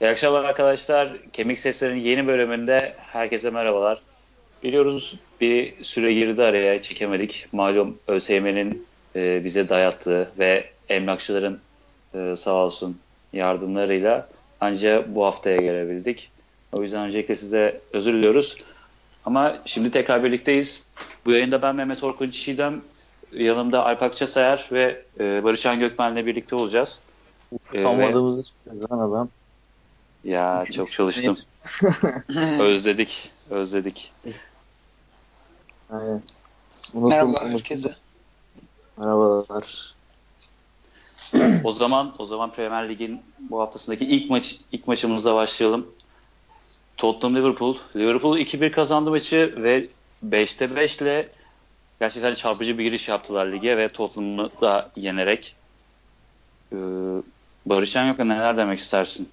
İyi 0.00 0.10
akşamlar 0.10 0.44
arkadaşlar. 0.44 1.16
Kemik 1.32 1.58
Sesler'in 1.58 2.00
yeni 2.00 2.26
bölümünde 2.26 2.94
herkese 2.98 3.50
merhabalar. 3.50 4.00
Biliyoruz 4.62 5.18
bir 5.40 5.84
süre 5.84 6.12
girdi 6.12 6.42
araya 6.42 6.82
çekemedik. 6.82 7.46
Malum 7.52 7.98
ÖSYM'nin 8.08 8.86
e, 9.16 9.44
bize 9.44 9.68
dayattığı 9.68 10.30
ve 10.38 10.64
emlakçıların 10.88 11.58
e, 12.14 12.36
sağ 12.36 12.54
olsun 12.54 12.98
yardımlarıyla 13.32 14.28
ancak 14.60 15.14
bu 15.14 15.24
haftaya 15.24 15.56
gelebildik. 15.56 16.30
O 16.72 16.82
yüzden 16.82 17.06
öncelikle 17.06 17.34
size 17.34 17.80
özür 17.92 18.12
diliyoruz. 18.14 18.56
Ama 19.24 19.56
şimdi 19.64 19.90
tekrar 19.90 20.24
birlikteyiz. 20.24 20.86
Bu 21.26 21.32
yayında 21.32 21.62
ben 21.62 21.76
Mehmet 21.76 22.04
Orkun 22.04 22.30
Çiğdem, 22.30 22.82
yanımda 23.32 23.86
Alp 23.86 24.02
Akçasayar 24.02 24.68
ve 24.72 25.02
e, 25.20 25.44
Barışan 25.44 25.80
Gökmen'le 25.80 26.26
birlikte 26.26 26.56
olacağız. 26.56 27.00
Utanmadığımızı 27.74 28.44
çıkıyoruz 28.44 28.92
lan 28.92 28.98
adam. 28.98 29.28
Ya 30.24 30.64
çok 30.72 30.90
çalıştım. 30.90 31.36
özledik, 32.60 33.30
özledik. 33.50 34.12
Aynen. 35.90 36.22
Merhaba 36.94 37.44
herkese. 37.44 37.94
Merhabalar. 38.96 39.94
O 41.64 41.72
zaman 41.72 42.14
o 42.18 42.24
zaman 42.24 42.52
Premier 42.52 42.88
Lig'in 42.88 43.22
bu 43.38 43.60
haftasındaki 43.60 44.04
ilk 44.06 44.30
maç 44.30 44.56
ilk 44.72 44.86
maçımızla 44.86 45.34
başlayalım. 45.34 45.86
Tottenham 46.96 47.36
Liverpool. 47.36 47.76
Liverpool 47.96 48.38
2-1 48.38 48.70
kazandı 48.70 49.10
maçı 49.10 49.54
ve 49.56 49.88
5'te 50.28 50.76
5 50.76 50.96
ile 50.96 51.28
gerçekten 52.00 52.34
çarpıcı 52.34 52.78
bir 52.78 52.84
giriş 52.84 53.08
yaptılar 53.08 53.46
lige 53.46 53.76
ve 53.76 53.92
Tottenham'ı 53.92 54.50
da 54.60 54.90
yenerek. 54.96 55.56
Ee, 56.72 56.76
Barışan 57.66 58.06
yok 58.06 58.18
neler 58.18 58.56
demek 58.56 58.78
istersin? 58.78 59.28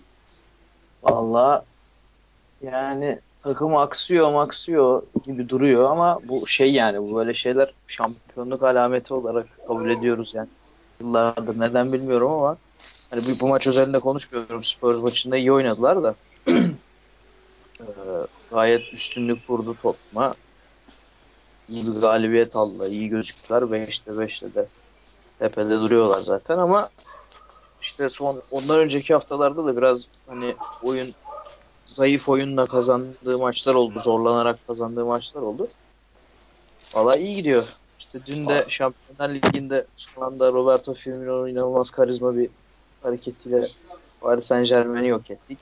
Valla 1.03 1.65
yani 2.61 3.19
takım 3.43 3.77
aksıyor 3.77 4.33
aksıyor 4.43 5.03
gibi 5.25 5.49
duruyor 5.49 5.91
ama 5.91 6.19
bu 6.27 6.47
şey 6.47 6.73
yani 6.73 7.01
bu 7.01 7.15
böyle 7.15 7.33
şeyler 7.33 7.73
şampiyonluk 7.87 8.63
alameti 8.63 9.13
olarak 9.13 9.47
kabul 9.67 9.89
ediyoruz 9.89 10.31
yani. 10.33 10.49
Yıllardır 10.99 11.59
neden 11.59 11.93
bilmiyorum 11.93 12.31
ama 12.31 12.57
hani 13.09 13.21
bu, 13.25 13.39
bu 13.39 13.47
maç 13.47 13.67
özelinde 13.67 13.99
konuşmuyorum. 13.99 14.63
Spurs 14.63 14.97
maçında 14.97 15.37
iyi 15.37 15.51
oynadılar 15.51 16.03
da 16.03 16.15
ee, 17.81 17.83
gayet 18.51 18.93
üstünlük 18.93 19.47
kurdu 19.47 19.75
Tottenham'a. 19.81 20.35
İyi 21.69 21.87
bir 21.87 22.01
galibiyet 22.01 22.55
aldılar. 22.55 22.87
iyi 22.87 23.09
gözüktüler. 23.09 23.61
5'te 23.61 24.11
5'te 24.11 24.53
de 24.55 24.67
tepede 25.39 25.69
duruyorlar 25.69 26.21
zaten 26.21 26.57
ama 26.57 26.89
işte 27.81 28.09
son 28.09 28.41
ondan 28.51 28.79
önceki 28.79 29.13
haftalarda 29.13 29.65
da 29.65 29.77
biraz 29.77 30.07
hani 30.27 30.55
oyun 30.83 31.13
zayıf 31.85 32.29
oyunla 32.29 32.65
kazandığı 32.65 33.37
maçlar 33.37 33.75
oldu. 33.75 33.99
Zorlanarak 33.99 34.67
kazandığı 34.67 35.05
maçlar 35.05 35.41
oldu. 35.41 35.67
Valla 36.93 37.15
iyi 37.15 37.35
gidiyor. 37.35 37.63
İşte 37.99 38.19
dün 38.25 38.49
de 38.49 38.65
Şampiyonlar 38.69 39.29
Ligi'nde 39.29 39.85
son 39.95 40.21
anda 40.21 40.51
Roberto 40.51 40.93
Firmino'nun 40.93 41.47
inanılmaz 41.47 41.91
karizma 41.91 42.37
bir 42.37 42.49
hareketiyle 43.03 43.67
Paris 44.21 44.45
Saint 44.45 44.69
Germain'i 44.69 45.07
yok 45.07 45.31
ettik. 45.31 45.59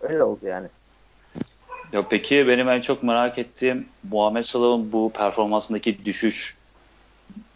Öyle 0.00 0.22
oldu 0.22 0.46
yani. 0.46 0.68
Ya 1.92 2.08
peki 2.08 2.48
benim 2.48 2.68
en 2.68 2.80
çok 2.80 3.02
merak 3.02 3.38
ettiğim 3.38 3.88
Muhammed 4.10 4.42
Salah'ın 4.42 4.92
bu 4.92 5.12
performansındaki 5.12 6.04
düşüş 6.04 6.56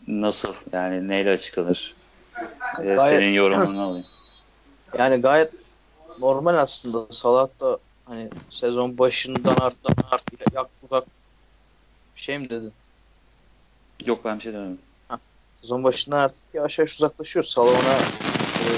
nasıl? 0.06 0.54
Yani 0.72 1.08
neyle 1.08 1.30
açıklanır? 1.30 1.94
Ee, 2.38 2.82
gayet, 2.82 3.00
senin 3.00 3.32
yorumunu 3.32 3.82
alayım. 3.82 4.06
Yani 4.98 5.16
gayet 5.16 5.52
normal 6.20 6.54
aslında. 6.54 7.12
Salah 7.12 7.48
da 7.60 7.78
hani 8.04 8.28
sezon 8.50 8.98
başından 8.98 9.56
arttan 9.56 9.94
artık 10.10 10.54
yak 10.54 10.68
bir 12.16 12.20
şey 12.20 12.38
mi 12.38 12.50
dedin? 12.50 12.72
Yok 14.06 14.24
ben 14.24 14.38
bir 14.38 14.42
şey 14.42 14.52
demedim. 14.52 14.78
Sezon 15.60 15.84
başından 15.84 16.18
artık 16.18 16.42
yavaş 16.54 16.78
yavaş 16.78 16.94
uzaklaşıyor. 16.94 17.44
Salah 17.44 17.70
ona 17.70 17.96
e, 18.64 18.68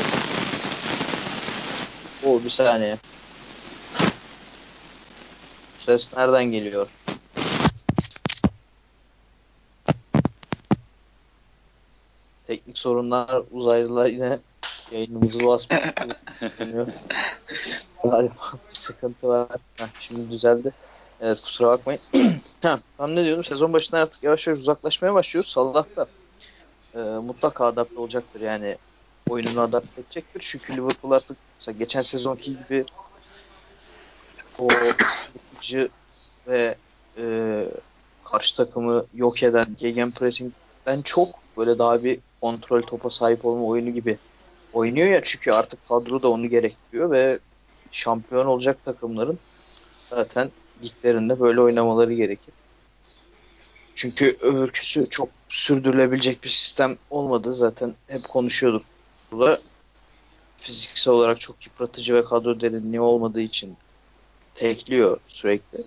o 2.27 2.45
bir 2.45 2.51
saniye. 2.51 2.97
Ses 5.87 6.13
nereden 6.17 6.45
geliyor? 6.45 6.89
Teknik 12.73 12.83
sorunlar 12.83 13.43
uzaylılar 13.51 14.07
yine 14.07 14.39
yayınımızı 14.91 15.47
basmıyor. 15.47 15.85
Galiba 18.05 18.35
bir 18.71 18.75
sıkıntı 18.75 19.29
var. 19.29 19.49
Heh, 19.77 19.87
şimdi 20.01 20.31
düzeldi. 20.31 20.73
Evet 21.21 21.41
kusura 21.41 21.69
bakmayın. 21.69 22.01
ha, 22.63 22.81
tam 22.97 23.17
ne 23.17 23.25
diyordum? 23.25 23.45
Sezon 23.45 23.73
başında 23.73 24.01
artık 24.01 24.23
yavaş 24.23 24.47
yavaş 24.47 24.61
uzaklaşmaya 24.61 25.15
başlıyoruz. 25.15 25.51
Salah 25.51 25.85
da 25.97 26.07
e, 26.95 26.99
mutlaka 26.99 27.67
adapte 27.67 28.01
olacaktır. 28.01 28.41
Yani 28.41 28.77
oyununu 29.31 29.61
adapte 29.61 30.01
edecektir. 30.01 30.41
Çünkü 30.45 30.77
Liverpool 30.77 31.13
artık 31.13 31.37
mesela 31.59 31.79
geçen 31.79 32.03
sezonki 32.03 32.51
gibi 32.51 32.85
o 34.59 34.69
yıkıcı 35.35 35.89
ve 36.47 36.75
e, 37.19 37.25
karşı 38.25 38.57
takımı 38.57 39.07
yok 39.15 39.43
eden 39.43 39.77
gegenpressing'den 39.79 41.03
çok 41.03 41.29
böyle 41.57 41.79
daha 41.79 42.05
bir 42.05 42.19
kontrol 42.43 42.83
topa 42.83 43.11
sahip 43.11 43.45
olma 43.45 43.65
oyunu 43.65 43.91
gibi 43.91 44.19
oynuyor 44.73 45.09
ya 45.09 45.21
çünkü 45.25 45.53
artık 45.53 45.89
kadro 45.89 46.23
da 46.23 46.29
onu 46.29 46.49
gerektiriyor 46.49 47.11
ve 47.11 47.39
şampiyon 47.91 48.47
olacak 48.47 48.85
takımların 48.85 49.39
zaten 50.11 50.51
liglerinde 50.83 51.41
böyle 51.41 51.61
oynamaları 51.61 52.15
gerekir. 52.15 52.55
Çünkü 53.95 54.37
öbürküsü 54.41 55.07
çok 55.11 55.29
sürdürülebilecek 55.49 56.45
bir 56.45 56.49
sistem 56.49 56.97
olmadı. 57.11 57.55
Zaten 57.55 57.95
hep 58.07 58.29
konuşuyorduk. 58.29 58.85
Burada 59.33 59.61
fiziksel 60.59 61.15
olarak 61.15 61.41
çok 61.41 61.67
yıpratıcı 61.67 62.15
ve 62.15 62.25
kadro 62.25 62.61
derinliği 62.61 63.01
olmadığı 63.01 63.41
için 63.41 63.77
tekliyor 64.55 65.21
sürekli. 65.29 65.85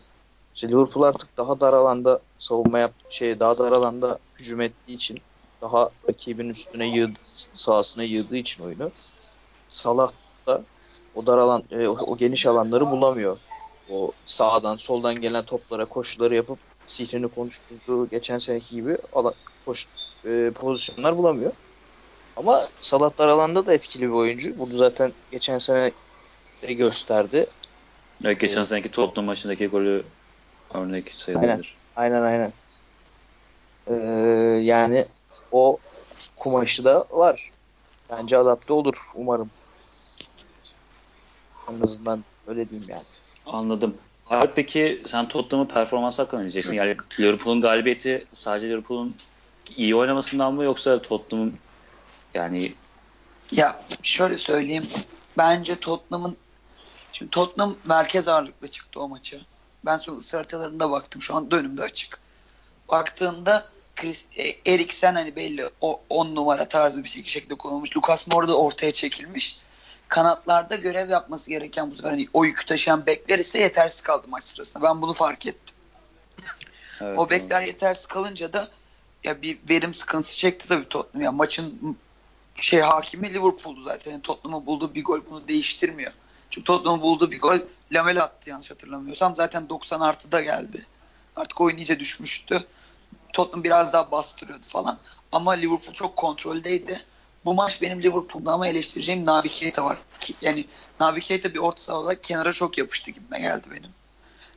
İşte 0.56 0.70
Liverpool 0.70 1.04
artık 1.04 1.38
daha 1.38 1.60
dar 1.60 1.74
alanda 1.74 2.20
savunma 2.40 2.80
yap 2.80 2.94
şey 3.10 3.40
daha 3.40 3.58
dar 3.58 3.72
alanda 3.72 4.20
hücum 4.40 4.62
ettiği 4.62 4.94
için 4.94 5.20
daha 5.62 5.90
rakibin 6.10 6.50
üstüne 6.50 6.88
yığ, 6.88 7.14
sahasına 7.54 8.04
yığdığı 8.04 8.38
için 8.38 8.64
oyunu 8.64 8.92
Salah 9.70 10.12
da 10.48 10.62
o 11.16 11.26
dar 11.26 11.38
alan 11.38 11.64
e, 11.72 11.88
o, 11.88 11.92
o 11.92 12.18
geniş 12.18 12.46
alanları 12.46 12.92
bulamıyor. 12.92 13.38
O 13.92 14.12
sağdan 14.26 14.78
soldan 14.78 15.16
gelen 15.16 15.46
toplara 15.46 15.86
koşuları 15.86 16.36
yapıp 16.36 16.60
sihrini 16.88 17.28
konuşturduğu 17.28 18.10
geçen 18.10 18.38
seneki 18.38 18.76
gibi 18.76 18.98
alan, 19.14 19.34
koş, 19.66 19.88
e, 20.26 20.52
pozisyonlar 20.56 21.18
bulamıyor. 21.18 21.52
Ama 22.36 22.62
Salah 22.62 23.18
dar 23.18 23.28
alanda 23.28 23.66
da 23.66 23.74
etkili 23.74 24.02
bir 24.04 24.14
oyuncu. 24.14 24.60
Bunu 24.60 24.78
zaten 24.78 25.12
geçen 25.32 25.60
sene 25.60 25.92
gösterdi. 26.70 27.48
Evet, 28.24 28.40
geçen 28.40 28.62
ee, 28.62 28.66
seneki 28.66 28.92
Tottenham 28.92 29.26
maçındaki 29.26 29.68
golü 29.68 30.04
örnek 30.74 31.14
sayılabilir. 31.14 31.76
Aynen 31.96 32.22
aynen. 32.22 32.24
aynen. 32.28 32.54
Ee, 33.88 34.64
yani 34.64 35.06
o 35.56 35.78
kumaşı 36.36 36.84
da 36.84 37.06
var. 37.12 37.52
Bence 38.10 38.38
adapte 38.38 38.74
olur 38.74 38.96
umarım. 39.16 39.52
En 41.70 41.82
azından 41.82 42.24
öyle 42.48 42.70
diyeyim 42.70 42.90
yani. 42.90 43.04
Anladım. 43.46 43.98
Abi 44.30 44.52
peki 44.56 45.04
sen 45.08 45.28
Tottenham'ın 45.28 45.70
performansı 45.70 46.22
hakkında 46.22 46.42
ne 46.42 46.46
diyeceksin? 46.46 46.74
Yani 46.74 46.98
Liverpool'un 47.20 47.62
galibiyeti 47.62 48.28
sadece 48.34 48.70
Liverpool'un 48.70 49.16
iyi 49.76 49.96
oynamasından 49.96 50.54
mı 50.54 50.64
yoksa 50.64 51.02
Tottenham'ın 51.02 51.54
yani 52.34 52.74
ya 53.52 53.82
şöyle 54.04 54.38
söyleyeyim. 54.38 54.88
Bence 55.38 55.80
Tottenham'ın 55.80 56.38
şimdi 57.12 57.32
Tottenham 57.32 57.76
merkez 57.86 58.28
ağırlıklı 58.28 58.68
çıktı 58.68 59.02
o 59.02 59.10
maça. 59.10 59.38
Ben 59.86 59.98
sonra 59.98 60.18
ısı 60.18 60.38
haritalarında 60.38 60.92
baktım. 60.92 61.22
Şu 61.22 61.36
an 61.36 61.48
önümde 61.52 61.82
açık. 61.84 62.20
Baktığında 62.90 63.75
Chris, 63.96 64.26
e, 64.38 64.72
Eriksen 64.72 65.16
hani 65.16 65.36
belli 65.36 65.70
o 65.82 66.02
10 66.10 66.36
numara 66.36 66.70
tarzı 66.70 67.04
bir 67.04 67.10
şekilde 67.10 67.56
kullanılmış. 67.56 67.98
Lucas 67.98 68.28
Moura 68.28 68.48
da 68.48 68.58
ortaya 68.58 68.92
çekilmiş. 68.92 69.60
Kanatlarda 70.08 70.76
görev 70.76 71.10
yapması 71.10 71.50
gereken 71.50 71.92
bu 71.92 71.96
sefer 71.96 72.10
hani 72.10 72.28
o 72.34 72.46
yükü 72.46 72.66
taşıyan 72.66 73.06
bekler 73.06 73.40
ise 73.40 73.60
yetersiz 73.60 74.02
kaldı 74.02 74.28
maç 74.28 74.44
sırasında. 74.44 74.84
Ben 74.84 75.02
bunu 75.02 75.14
fark 75.14 75.46
ettim. 75.46 75.76
Evet, 77.02 77.20
o 77.20 77.30
bekler 77.30 77.60
evet. 77.60 77.68
yetersiz 77.68 78.06
kalınca 78.06 78.54
da 78.54 78.70
ya 79.24 79.42
bir 79.42 79.58
verim 79.70 79.94
sıkıntısı 79.94 80.38
çekti 80.38 80.68
tabii 80.68 80.90
Tottenham. 80.90 81.24
Ya 81.24 81.32
maçın 81.32 81.98
şey 82.56 82.80
hakimi 82.80 83.34
Liverpool'du 83.34 83.82
zaten. 83.82 84.12
Yani 84.12 84.22
Tottenham'ın 84.22 84.66
bulduğu 84.66 84.96
bir 84.96 85.04
gol 85.04 85.22
bunu 85.30 85.48
değiştirmiyor. 85.48 86.12
Çünkü 86.50 86.66
Tottenham'ın 86.66 87.02
bulduğu 87.02 87.32
bir 87.32 87.40
gol 87.40 87.60
Lamela 87.92 88.24
attı 88.24 88.50
yanlış 88.50 88.72
hatırlamıyorsam. 88.72 89.36
Zaten 89.36 89.70
90 89.70 90.00
artıda 90.00 90.42
geldi. 90.42 90.86
Artık 91.36 91.62
oyun 91.62 91.78
iyice 91.78 92.00
düşmüştü. 92.00 92.64
Tottenham 93.36 93.64
biraz 93.64 93.94
daha 93.94 94.12
bastırıyordu 94.12 94.66
falan. 94.68 94.98
Ama 95.32 95.52
Liverpool 95.52 95.94
çok 95.94 96.16
kontroldeydi. 96.16 97.02
bu 97.46 97.54
maç 97.54 97.82
benim 97.82 98.04
Liverpool'da 98.04 98.52
ama 98.52 98.68
eleştireceğim 98.68 99.26
Naby 99.26 99.48
Keita 99.48 99.86
var. 99.86 99.98
Yani 100.42 100.66
Naby 101.00 101.20
Keita 101.20 101.54
bir 101.54 101.60
orta 101.60 101.82
saha 101.82 101.98
olarak 101.98 102.24
kenara 102.24 102.54
çok 102.54 102.78
yapıştı 102.78 103.12
gibime 103.12 103.40
geldi 103.40 103.68
benim. 103.72 103.90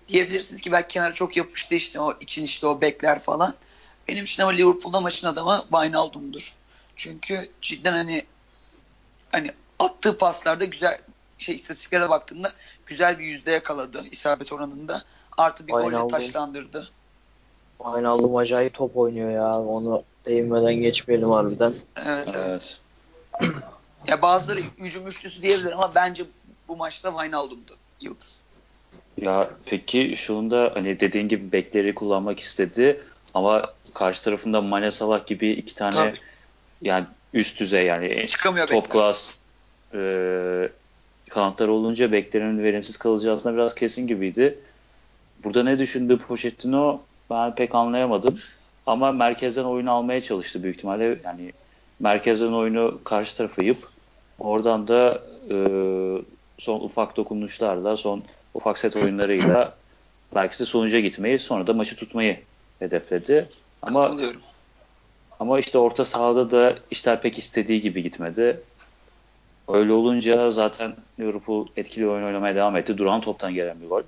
Diyebilirsiniz 0.09 0.63
ki 0.63 0.73
belki 0.73 0.89
kenara 0.89 1.15
çok 1.15 1.37
yapıştı 1.37 1.75
işte 1.75 2.01
o 2.01 2.17
için 2.21 2.45
işte 2.45 2.67
o 2.67 2.81
bekler 2.81 3.23
falan. 3.23 3.55
Benim 4.09 4.25
için 4.25 4.43
ama 4.43 4.53
Liverpool'da 4.53 5.01
maçın 5.01 5.29
adamı 5.29 5.65
Wijnaldum'dur. 5.71 6.55
Çünkü 6.97 7.51
cidden 7.63 7.93
hani 7.93 8.27
hani 9.33 9.51
attığı 9.79 10.19
paslarda 10.19 10.65
güzel 10.65 11.01
şey 11.39 11.55
istatistiklere 11.55 12.09
baktığımda 12.09 12.53
güzel 12.87 13.19
bir 13.19 13.25
yüzde 13.25 13.51
yakaladı 13.51 14.05
isabet 14.11 14.53
oranında. 14.53 15.03
Artı 15.37 15.67
bir 15.67 15.73
golle 15.73 16.09
taşlandırdı. 16.09 16.91
Wijnaldum 17.79 18.37
acayip 18.37 18.75
top 18.75 18.97
oynuyor 18.97 19.31
ya. 19.31 19.59
Onu 19.61 20.03
değinmeden 20.27 20.75
geçmeyelim 20.75 21.31
harbiden. 21.31 21.75
Evet 22.07 22.29
evet. 22.39 22.81
ya 24.07 24.23
bazıları 24.23 24.61
hücum 24.79 25.07
üçlüsü 25.07 25.43
diyebilir 25.43 25.73
ama 25.73 25.93
bence 25.95 26.25
bu 26.69 26.77
maçta 26.77 27.11
Wijnaldum'du 27.11 27.77
yıldız. 28.01 28.43
Ya 29.17 29.51
peki 29.67 30.15
şunda 30.17 30.71
hani 30.75 31.01
dediğin 31.01 31.29
gibi 31.29 31.53
bekleri 31.53 31.95
kullanmak 31.95 32.41
istedi 32.41 33.01
ama 33.35 33.67
karşı 33.95 34.25
tarafında 34.25 34.63
Mane 34.63 34.91
Salah 34.91 35.27
gibi 35.27 35.51
iki 35.51 35.75
tane 35.75 35.95
Tabii. 35.95 36.17
yani 36.83 37.07
üst 37.33 37.61
düzey 37.61 37.87
yani 37.87 38.27
Çıkamıyor 38.29 38.67
top 38.67 38.85
bekler. 38.85 38.93
class 39.01 39.31
e, 39.95 40.01
kanatlar 41.31 41.69
olunca 41.69 42.13
beklerin 42.13 42.63
verimsiz 42.63 42.97
kalacağı 42.97 43.35
aslında 43.35 43.57
biraz 43.57 43.75
kesin 43.75 44.07
gibiydi. 44.07 44.59
Burada 45.45 45.63
ne 45.63 45.79
düşündü 45.79 46.19
Pochettino 46.19 47.01
ben 47.31 47.55
pek 47.55 47.75
anlayamadım. 47.75 48.39
Ama 48.87 49.13
merkezden 49.13 49.65
oyunu 49.65 49.93
almaya 49.93 50.21
çalıştı 50.21 50.63
büyük 50.63 50.77
ihtimalle. 50.77 51.19
Yani 51.25 51.53
merkezden 52.01 52.53
oyunu 52.53 53.01
karşı 53.05 53.37
tarafa 53.37 53.63
yıp 53.63 53.89
oradan 54.39 54.89
da 54.89 55.23
e, 55.51 55.57
son 56.59 56.81
ufak 56.81 57.17
dokunuşlarla, 57.17 57.97
son 57.97 58.23
ufak 58.55 58.79
set 58.79 58.97
oyunlarıyla 58.97 59.75
belki 60.35 60.59
de 60.59 60.65
sonuca 60.65 61.01
gitmeyi, 61.01 61.39
sonra 61.39 61.67
da 61.67 61.73
maçı 61.73 61.97
tutmayı 61.97 62.41
hedefledi. 62.79 63.49
Ama 63.83 64.17
ama 65.41 65.59
işte 65.59 65.79
orta 65.79 66.05
sahada 66.05 66.51
da 66.51 66.75
işler 66.91 67.23
pek 67.23 67.39
istediği 67.39 67.81
gibi 67.81 68.03
gitmedi. 68.03 68.61
Öyle 69.69 69.93
olunca 69.93 70.51
zaten 70.51 70.97
Liverpool 71.21 71.67
etkili 71.77 72.09
oyun 72.09 72.25
oynamaya 72.25 72.55
devam 72.55 72.77
etti. 72.77 72.99
Duran 72.99 73.21
toptan 73.21 73.55
gelen 73.55 73.81
bir 73.81 73.87
gol. 73.87 74.03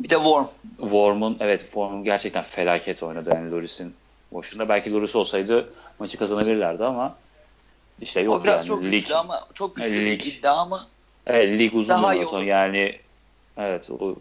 Bir 0.00 0.10
de 0.10 0.14
Worm. 0.14 0.46
Worm'un 0.78 1.36
evet 1.40 1.60
Worm'un 1.60 2.04
gerçekten 2.04 2.42
felaket 2.42 3.02
oynadı 3.02 3.30
yani 3.34 3.50
Loris'in 3.50 3.94
boşunda. 4.32 4.68
Belki 4.68 4.92
Loris 4.92 5.16
olsaydı 5.16 5.72
maçı 5.98 6.18
kazanabilirlerdi 6.18 6.84
ama 6.84 7.16
işte 8.00 8.20
yok 8.20 8.40
o 8.40 8.44
biraz 8.44 8.58
yani. 8.58 8.66
çok 8.66 8.82
lig, 8.82 8.90
güçlü 8.90 9.14
ama 9.14 9.48
çok 9.54 9.76
güçlü 9.76 10.06
lig, 10.06 10.20
bir 10.20 10.32
iddia 10.32 10.54
ama 10.54 10.86
evet, 11.26 11.58
lig 11.58 11.74
uzun 11.74 11.88
daha 11.88 12.14
iyi 12.14 12.26
olur. 12.26 12.42
yani 12.42 12.98
evet 13.56 13.90
o 13.90 14.14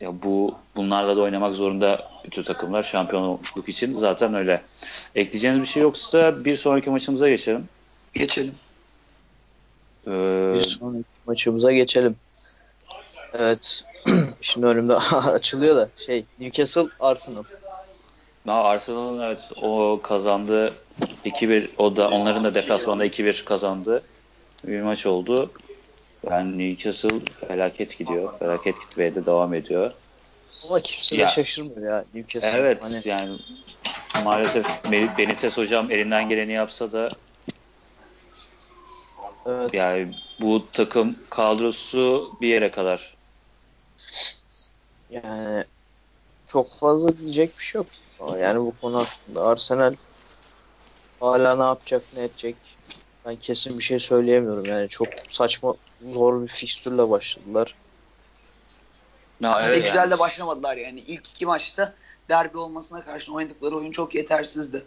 ya 0.00 0.22
bu 0.22 0.54
bunlarla 0.76 1.16
da 1.16 1.20
oynamak 1.20 1.54
zorunda 1.54 2.10
bütün 2.24 2.42
takımlar 2.42 2.82
şampiyonluk 2.82 3.68
için 3.68 3.94
zaten 3.94 4.34
öyle. 4.34 4.62
Ekleyeceğiniz 5.14 5.60
bir 5.60 5.66
şey 5.66 5.82
yoksa 5.82 6.44
bir 6.44 6.56
sonraki 6.56 6.90
maçımıza 6.90 7.28
geçelim. 7.28 7.68
Geçelim. 8.14 8.54
Ee, 10.06 10.10
bir 10.54 10.64
sonraki 10.64 11.04
maçımıza 11.26 11.72
geçelim. 11.72 12.16
Evet. 13.32 13.84
Şimdi 14.40 14.66
önümde 14.66 14.96
açılıyor 15.16 15.76
da 15.76 15.88
şey 16.06 16.24
Newcastle 16.40 16.86
Arsenal. 17.00 17.42
Ha, 18.46 18.64
Arsenal'ın 18.64 19.20
evet 19.20 19.50
o 19.62 20.00
kazandı 20.02 20.74
2-1 21.24 21.68
o 21.78 21.96
da 21.96 22.08
onların 22.08 22.44
da 22.44 22.54
deplasmanda 22.54 23.06
2-1 23.06 23.44
kazandı. 23.44 24.02
Bir 24.64 24.82
maç 24.82 25.06
oldu. 25.06 25.50
Yani 26.30 26.58
Newcastle 26.58 27.18
felaket 27.48 27.98
gidiyor. 27.98 28.38
Felaket 28.38 28.80
gitmeye 28.80 29.14
de 29.14 29.26
devam 29.26 29.54
ediyor. 29.54 29.92
Ama 30.68 30.80
kimse 30.80 31.16
ya, 31.16 31.28
de 31.28 31.30
şaşırmıyor 31.30 31.92
ya 31.92 32.04
Newcastle. 32.14 32.58
Evet 32.58 32.78
hani... 32.82 33.00
yani 33.04 33.38
maalesef 34.24 34.66
Benitez 35.18 35.58
hocam 35.58 35.90
elinden 35.90 36.28
geleni 36.28 36.52
yapsa 36.52 36.92
da 36.92 37.08
evet. 39.46 39.74
yani 39.74 40.14
bu 40.40 40.66
takım 40.72 41.16
kadrosu 41.30 42.32
bir 42.40 42.48
yere 42.48 42.70
kadar 42.70 43.14
yani 45.12 45.64
çok 46.48 46.78
fazla 46.80 47.18
diyecek 47.18 47.58
bir 47.58 47.64
şey 47.64 47.78
yok. 47.78 47.86
Yani 48.40 48.60
bu 48.60 48.74
konu 48.80 48.98
hakkında 48.98 49.46
Arsenal 49.46 49.94
hala 51.20 51.56
ne 51.56 51.62
yapacak 51.62 52.02
ne 52.16 52.24
edecek 52.24 52.56
ben 53.26 53.36
kesin 53.36 53.78
bir 53.78 53.84
şey 53.84 54.00
söyleyemiyorum. 54.00 54.64
Yani 54.64 54.88
çok 54.88 55.08
saçma 55.30 55.74
zor 56.12 56.42
bir 56.42 56.48
fikstürle 56.48 57.10
başladılar. 57.10 57.74
Ya, 59.40 59.60
evet, 59.62 59.82
güzel 59.82 59.96
yani. 59.96 60.10
de 60.10 60.18
başlamadılar 60.18 60.76
yani. 60.76 61.00
İlk 61.00 61.28
iki 61.28 61.46
maçta 61.46 61.94
derbi 62.28 62.58
olmasına 62.58 63.04
karşın 63.04 63.32
oynadıkları 63.32 63.76
oyun 63.76 63.90
çok 63.90 64.14
yetersizdi. 64.14 64.82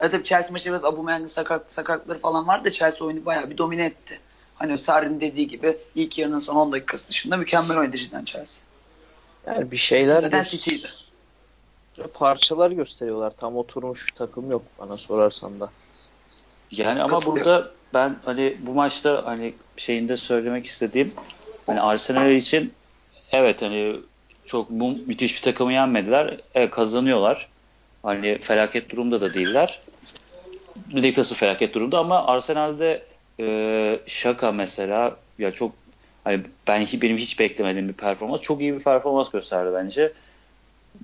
Evet 0.00 0.12
tabii 0.12 0.24
Chelsea 0.24 0.52
maçı 0.52 0.70
biraz 0.70 0.84
Aubameyang'ın 0.84 1.26
sakat, 1.26 1.72
sakatlıkları 1.72 2.18
falan 2.18 2.46
vardı 2.46 2.64
da 2.64 2.72
Chelsea 2.72 3.06
oyunu 3.06 3.24
bayağı 3.24 3.50
bir 3.50 3.58
domine 3.58 3.84
etti. 3.84 4.20
Hani 4.54 4.78
Sarri'nin 4.78 5.20
dediği 5.20 5.48
gibi 5.48 5.78
ilk 5.94 6.18
yarının 6.18 6.40
son 6.40 6.56
10 6.56 6.72
dakikası 6.72 7.08
dışında 7.08 7.36
mükemmel 7.36 7.78
oynadı 7.78 7.96
cidden 7.96 8.24
Chelsea. 8.24 8.67
Yani 9.46 9.70
bir 9.70 9.76
şeyler 9.76 10.44
City'ydi. 10.44 10.88
Parçalar 12.14 12.70
gösteriyorlar. 12.70 13.30
Tam 13.30 13.56
oturmuş 13.56 14.06
bir 14.06 14.14
takım 14.14 14.50
yok 14.50 14.62
bana 14.78 14.96
sorarsan 14.96 15.60
da. 15.60 15.70
Yani 16.70 17.02
ama 17.02 17.22
burada 17.22 17.70
ben 17.94 18.16
hani 18.24 18.56
bu 18.60 18.74
maçta 18.74 19.22
hani 19.26 19.54
şeyinde 19.76 20.16
söylemek 20.16 20.66
istediğim 20.66 21.12
hani 21.66 21.80
Arsenal 21.80 22.30
için 22.30 22.72
evet 23.32 23.62
hani 23.62 23.96
çok 24.44 24.70
mu, 24.70 24.96
müthiş 25.06 25.36
bir 25.36 25.42
takımı 25.42 25.72
yenmediler. 25.72 26.40
Evet, 26.54 26.70
kazanıyorlar. 26.70 27.48
Hani 28.02 28.38
felaket 28.38 28.90
durumda 28.90 29.20
da 29.20 29.34
değiller. 29.34 29.80
Newcastle 30.92 31.36
felaket 31.36 31.74
durumda 31.74 31.98
ama 31.98 32.26
Arsenal'de 32.26 33.06
e, 33.40 34.00
Şaka 34.06 34.52
mesela 34.52 35.16
ya 35.38 35.52
çok 35.52 35.72
Hani 36.28 36.42
ben 36.66 36.86
benim 37.02 37.16
hiç 37.16 37.40
beklemediğim 37.40 37.88
bir 37.88 37.94
performans. 37.94 38.40
Çok 38.40 38.60
iyi 38.60 38.74
bir 38.74 38.80
performans 38.80 39.30
gösterdi 39.30 39.70
bence. 39.74 40.12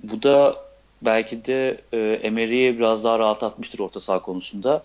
Bu 0.03 0.23
da 0.23 0.55
belki 1.01 1.45
de 1.45 1.81
e, 1.93 1.97
Emery'i 1.97 2.77
biraz 2.77 3.03
daha 3.03 3.19
rahatlatmıştır 3.19 3.79
orta 3.79 3.99
saha 3.99 4.21
konusunda. 4.21 4.83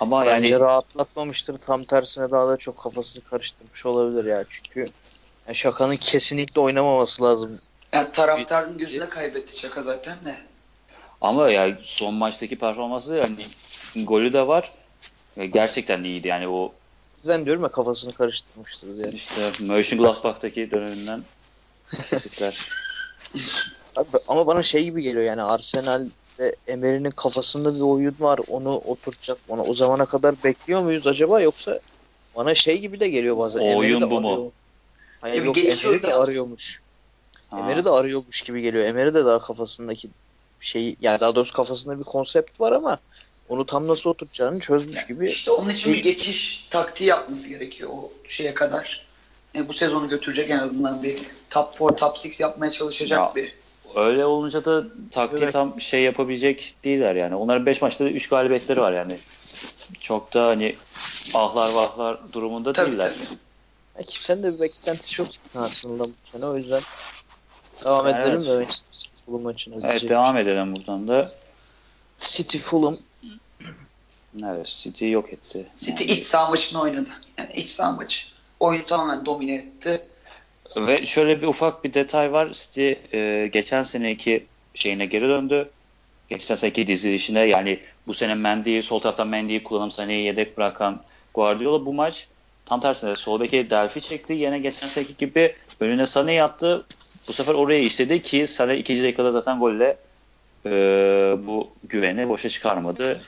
Ama 0.00 0.26
bence 0.26 0.48
yani 0.48 0.60
rahatlatmamıştır. 0.60 1.58
Tam 1.58 1.84
tersine 1.84 2.30
daha 2.30 2.48
da 2.48 2.56
çok 2.56 2.78
kafasını 2.78 3.24
karıştırmış 3.24 3.86
olabilir 3.86 4.24
ya. 4.24 4.44
Çünkü 4.50 4.84
yani 5.46 5.56
Şaka'nın 5.56 5.96
kesinlikle 5.96 6.60
oynamaması 6.60 7.22
lazım. 7.22 7.60
Yani 7.92 8.12
taraftarın 8.12 8.78
gözüne 8.78 9.08
kaybetti 9.08 9.60
Şaka 9.60 9.82
zaten 9.82 10.14
de. 10.24 10.36
Ama 11.20 11.50
ya 11.50 11.78
son 11.82 12.14
maçtaki 12.14 12.58
performansı 12.58 13.16
yani 13.16 13.46
golü 14.06 14.32
de 14.32 14.46
var. 14.46 14.70
Gerçekten 15.36 16.04
iyiydi 16.04 16.28
yani 16.28 16.48
o 16.48 16.72
yüzden 17.22 17.44
diyorum 17.44 17.62
ya 17.62 17.68
kafasını 17.68 18.12
karıştırmıştır 18.12 18.96
diye. 18.96 19.12
İşte 19.12 19.50
Mönchengladbach'taki 19.60 20.70
döneminden 20.70 21.22
kesitler. 22.10 22.68
ama 24.28 24.46
bana 24.46 24.62
şey 24.62 24.84
gibi 24.84 25.02
geliyor 25.02 25.24
yani 25.24 25.42
Arsenal'de 25.42 26.56
Emery'nin 26.66 27.10
kafasında 27.10 27.74
bir 27.74 27.80
oyun 27.80 28.16
var. 28.20 28.40
Onu 28.48 28.76
oturtacak. 28.76 29.38
Ona 29.48 29.62
o 29.62 29.74
zamana 29.74 30.06
kadar 30.06 30.34
bekliyor 30.44 30.82
muyuz 30.82 31.06
acaba 31.06 31.40
yoksa 31.40 31.80
bana 32.36 32.54
şey 32.54 32.78
gibi 32.78 33.00
de 33.00 33.08
geliyor 33.08 33.38
bazen. 33.38 33.60
O 33.60 33.76
oyun 33.76 34.10
bu 34.10 34.18
arıyor. 34.18 34.38
mu? 34.38 34.52
Hayır 35.20 35.44
yok 35.44 35.58
Emery 35.58 36.02
de 36.02 36.14
arıyormuş. 36.14 36.80
Ha. 37.50 37.58
Emery 37.58 37.84
de 37.84 37.90
arıyormuş 37.90 38.42
gibi 38.42 38.62
geliyor. 38.62 38.84
Emery 38.84 39.14
de 39.14 39.24
daha 39.24 39.38
kafasındaki 39.38 40.08
şey 40.60 40.96
yani 41.00 41.20
daha 41.20 41.34
doğrusu 41.34 41.52
kafasında 41.52 41.98
bir 41.98 42.04
konsept 42.04 42.60
var 42.60 42.72
ama 42.72 42.98
onu 43.52 43.66
tam 43.66 43.88
nasıl 43.88 44.10
oturtacağını 44.10 44.60
çözmüş 44.60 45.06
gibi. 45.06 45.30
İşte 45.30 45.50
onun 45.50 45.70
için 45.70 45.92
bir 45.92 46.02
geçiş 46.02 46.66
taktiği 46.70 47.08
yapması 47.08 47.48
gerekiyor 47.48 47.90
o 47.92 48.12
şeye 48.28 48.54
kadar. 48.54 49.06
Yani 49.54 49.68
bu 49.68 49.72
sezonu 49.72 50.08
götürecek 50.08 50.50
en 50.50 50.58
azından 50.58 51.02
bir 51.02 51.18
top 51.50 51.80
4, 51.80 51.98
top 51.98 52.02
6 52.02 52.42
yapmaya 52.42 52.72
çalışacak 52.72 53.18
ya, 53.18 53.32
bir. 53.34 53.52
Öyle 53.94 54.24
olunca 54.24 54.64
da 54.64 54.84
taktiği 55.10 55.42
evet. 55.42 55.52
tam 55.52 55.80
şey 55.80 56.02
yapabilecek 56.02 56.74
değiller 56.84 57.14
yani. 57.14 57.34
Onların 57.34 57.66
5 57.66 57.82
maçta 57.82 58.04
3 58.04 58.28
galibiyetleri 58.28 58.80
var 58.80 58.92
yani. 58.92 59.16
Çok 60.00 60.34
da 60.34 60.46
hani 60.46 60.76
ahlar 61.34 61.72
vahlar 61.72 62.18
durumunda 62.32 62.72
tabii, 62.72 62.90
değiller. 62.90 63.12
Tabii. 63.28 63.38
Ya 63.98 64.02
kimsenin 64.02 64.42
de 64.42 64.54
bir 64.54 64.60
beklentisi 64.60 65.22
yok 65.22 65.30
aslında 65.54 66.04
bu 66.04 66.12
sene 66.32 66.46
o 66.46 66.56
yüzden 66.56 66.82
devam 67.84 68.06
yani 68.06 68.20
edelim 68.20 68.36
evet. 68.36 68.46
de 68.46 68.54
Manchester 68.54 68.92
City 68.92 69.30
maçına. 69.30 69.90
Evet 69.90 70.08
devam 70.08 70.36
edelim 70.36 70.76
buradan 70.76 71.08
da. 71.08 71.32
City 72.18 72.58
Fulham 72.58 72.96
Evet 74.44 74.66
City 74.66 75.06
yok 75.06 75.32
etti. 75.32 75.66
City 75.76 76.04
yani. 76.04 76.18
iç 76.18 76.24
saha 76.24 76.50
maçını 76.50 76.80
oynadı. 76.80 77.10
Yani 77.38 77.52
iç 77.54 77.68
saha 77.70 77.92
maçı. 77.92 78.24
Oyunu 78.60 78.86
tamamen 78.86 79.26
domine 79.26 79.54
etti. 79.54 80.00
Ve 80.76 81.06
şöyle 81.06 81.42
bir 81.42 81.46
ufak 81.46 81.84
bir 81.84 81.94
detay 81.94 82.32
var. 82.32 82.52
City 82.52 82.92
e, 83.12 83.46
geçen 83.52 83.82
seneki 83.82 84.46
şeyine 84.74 85.06
geri 85.06 85.28
döndü. 85.28 85.70
geçen 86.28 86.54
seneki 86.54 86.86
dizilişine 86.86 87.40
yani 87.40 87.80
bu 88.06 88.14
sene 88.14 88.34
Mendy'yi 88.34 88.82
sol 88.82 88.98
taraftan 88.98 89.28
Mendy'yi 89.28 89.62
kullanıp 89.62 89.92
Sané'yi 89.92 90.24
yedek 90.24 90.56
bırakan 90.56 91.02
Guardiola 91.34 91.86
bu 91.86 91.92
maç 91.94 92.28
tam 92.66 92.80
tersine 92.80 93.16
sol 93.16 93.40
beke 93.40 93.70
Delphi 93.70 94.00
çekti. 94.00 94.32
Yine 94.32 94.58
geçen 94.58 94.88
seneki 94.88 95.16
gibi 95.16 95.54
önüne 95.80 96.02
Sané'yi 96.02 96.42
attı. 96.42 96.86
Bu 97.28 97.32
sefer 97.32 97.54
oraya 97.54 97.80
işledi 97.80 98.22
ki 98.22 98.42
Sané 98.42 98.76
ikinci 98.76 99.02
dakikada 99.02 99.32
zaten 99.32 99.58
golle 99.58 99.96
e, 100.66 100.70
bu 101.46 101.68
güveni 101.88 102.28
boşa 102.28 102.48
çıkarmadı. 102.48 103.20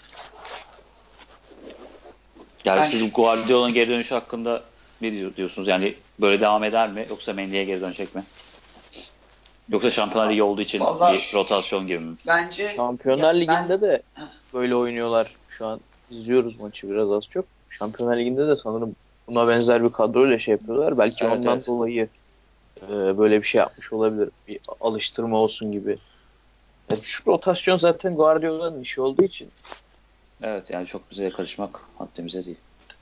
Yani 2.65 2.79
Ben 2.81 2.85
siz 2.85 3.13
Guardiola'nın 3.13 3.75
geri 3.75 3.89
dönüşü 3.91 4.15
hakkında 4.15 4.63
ne 5.01 5.13
diyor- 5.13 5.37
diyorsunuz? 5.37 5.69
Yani 5.69 5.95
böyle 6.21 6.41
devam 6.41 6.65
eder 6.65 6.91
mi? 6.93 7.07
Yoksa 7.11 7.33
Mendy'ye 7.33 7.65
geri 7.65 7.81
dönecek 7.81 8.15
mi? 8.15 8.25
Yoksa 9.69 9.91
Şampiyonlar 9.91 10.31
Ligi 10.33 10.43
olduğu 10.43 10.61
için 10.61 10.81
Vallahi- 10.81 11.15
bir 11.15 11.31
rotasyon 11.35 11.87
gibi 11.87 11.99
mi? 11.99 12.17
Bence 12.27 12.73
Şampiyonlar 12.77 13.35
Ya 13.35 13.41
Ligi'nde 13.41 13.69
ben- 13.69 13.81
de 13.81 14.03
böyle 14.55 14.77
oynuyorlar. 14.77 15.37
Şu 15.49 15.67
an 15.67 15.81
izliyoruz 16.11 16.61
maçı 16.61 16.91
biraz 16.91 17.11
az 17.13 17.29
çok. 17.29 17.45
Şampiyonlar 17.71 18.17
Ligi'nde 18.17 18.49
de 18.49 18.57
sanırım 18.57 18.97
buna 19.29 19.49
benzer 19.49 19.85
bir 19.85 19.93
kadroyla 19.93 20.39
şey 20.39 20.53
yapıyorlar. 20.53 20.99
Belki 20.99 21.25
Evet, 21.25 21.37
ondan 21.37 21.55
evet. 21.57 21.67
dolayı 21.67 22.09
e, 22.83 23.19
böyle 23.19 23.43
bir 23.43 23.47
şey 23.47 23.59
yapmış 23.59 23.93
olabilir. 23.93 24.29
Bir 24.49 24.61
alıştırma 24.81 25.39
olsun 25.39 25.73
gibi. 25.73 25.99
Yani 26.91 27.01
şu 27.03 27.23
rotasyon 27.27 27.79
zaten 27.79 28.15
Guardiola'nın 28.15 28.83
işi 28.83 29.01
olduğu 29.01 29.23
için 29.25 29.51
Evet 30.43 30.71
yani 30.71 30.87
çok 30.87 31.11
bize 31.11 31.31
karışmak 31.31 31.81
haddimize 31.99 32.45
değil. 32.45 32.57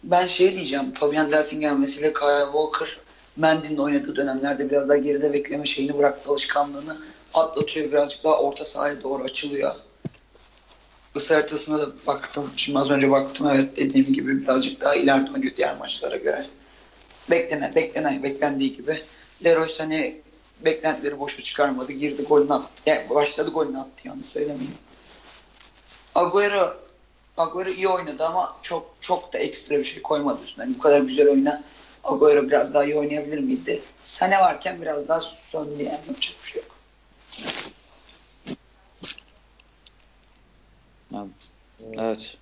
ben 0.04 0.26
şey 0.26 0.54
diyeceğim. 0.54 0.92
Fabian 0.94 1.30
Delphin 1.30 1.60
gelmesiyle 1.60 2.12
Kyle 2.12 2.44
Walker 2.44 2.98
Mendy'nin 3.36 3.78
oynadığı 3.78 4.16
dönemlerde 4.16 4.70
biraz 4.70 4.88
daha 4.88 4.96
geride 4.96 5.32
bekleme 5.32 5.66
şeyini 5.66 5.98
bıraktı 5.98 6.30
alışkanlığını 6.30 6.96
atlatıyor 7.34 7.92
birazcık 7.92 8.24
daha 8.24 8.38
orta 8.38 8.64
sahaya 8.64 9.02
doğru 9.02 9.22
açılıyor. 9.22 9.74
Isı 11.14 11.34
haritasına 11.34 11.78
da 11.78 11.86
baktım. 12.06 12.50
Şimdi 12.56 12.78
az 12.78 12.90
önce 12.90 13.10
baktım 13.10 13.48
evet 13.54 13.76
dediğim 13.76 14.12
gibi 14.12 14.42
birazcık 14.42 14.80
daha 14.80 14.94
ileride 14.94 15.30
oynuyor 15.32 15.56
diğer 15.56 15.76
maçlara 15.78 16.16
göre. 16.16 16.46
Beklenen, 17.30 17.74
beklenen, 17.74 18.22
beklendiği 18.22 18.72
gibi. 18.72 18.98
Leroy 19.44 19.66
Sané 19.66 20.14
beklentileri 20.64 21.18
boşa 21.18 21.42
çıkarmadı. 21.42 21.92
Girdi 21.92 22.22
golünü 22.22 22.52
attı. 22.52 22.82
Yani 22.86 23.10
başladı 23.10 23.50
golünü 23.50 23.78
attı 23.78 24.08
yanlış 24.08 24.26
söylemeyeyim. 24.26 24.74
Agüero 26.14 26.76
Agüero 27.36 27.70
iyi 27.70 27.88
oynadı 27.88 28.26
ama 28.26 28.56
çok 28.62 28.90
çok 29.00 29.32
da 29.32 29.38
ekstra 29.38 29.78
bir 29.78 29.84
şey 29.84 30.02
koymadı 30.02 30.42
üstüne. 30.44 30.64
Yani 30.64 30.74
bu 30.78 30.82
kadar 30.82 31.00
güzel 31.00 31.28
oyuna 31.28 31.62
Agüero 32.04 32.42
biraz 32.42 32.74
daha 32.74 32.84
iyi 32.84 32.96
oynayabilir 32.96 33.38
miydi? 33.38 33.82
Sane 34.02 34.38
varken 34.38 34.82
biraz 34.82 35.08
daha 35.08 35.20
söndü 35.20 35.82
yani 35.82 36.00
yapacak 36.08 36.36
bir 36.42 36.48
şey 36.48 36.62
yok. 36.62 36.72
Evet. 41.98 42.36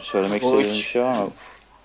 Söylemek 0.00 0.42
istediğim 0.42 0.70
bir 0.70 0.82
şey 0.82 1.02
var 1.02 1.22
mı? 1.22 1.30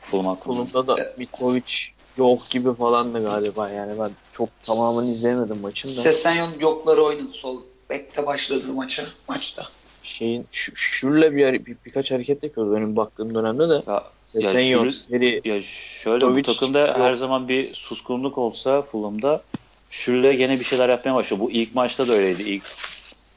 Fulham 0.01 0.25
hakkında. 0.25 0.65
Fulham'da 0.65 0.97
da 0.97 1.13
Mitrovic 1.17 1.73
yok 2.17 2.49
gibi 2.49 2.75
falandı 2.75 3.23
galiba 3.23 3.69
yani 3.69 3.99
ben 3.99 4.11
çok 4.31 4.49
tamamını 4.63 5.05
izleyemedim 5.05 5.57
maçın 5.57 5.89
da. 5.89 6.01
Sesenyon 6.01 6.49
yokları 6.59 7.03
oynadı 7.03 7.33
sol 7.33 7.61
bekte 7.89 8.25
başladığı 8.25 8.73
maça 8.73 9.05
maçta. 9.27 9.67
Şeyin 10.11 10.47
şurla 10.51 11.35
bir, 11.35 11.65
bir 11.65 11.77
birkaç 11.85 12.11
hareket 12.11 12.43
yapıyordu 12.43 12.75
benim 12.75 12.95
baktığım 12.95 13.35
dönemde 13.35 13.69
de. 13.69 13.83
Ya, 13.87 14.03
Sesenyon 14.25 14.79
şunu- 14.79 14.91
seri 14.91 15.41
ya 15.45 15.61
şöyle 15.61 16.25
bu 16.25 16.29
Mitrovic 16.29 16.59
takımda 16.59 16.87
yok. 16.87 16.97
her 16.97 17.13
zaman 17.13 17.47
bir 17.47 17.73
suskunluk 17.73 18.37
olsa 18.37 18.81
Fulham'da 18.81 19.43
Şürle 19.89 20.33
gene 20.33 20.59
bir 20.59 20.63
şeyler 20.63 20.89
yapmaya 20.89 21.15
başlıyor. 21.15 21.41
Bu 21.41 21.51
ilk 21.51 21.75
maçta 21.75 22.07
da 22.07 22.13
öyleydi. 22.13 22.43
İlk 22.49 22.63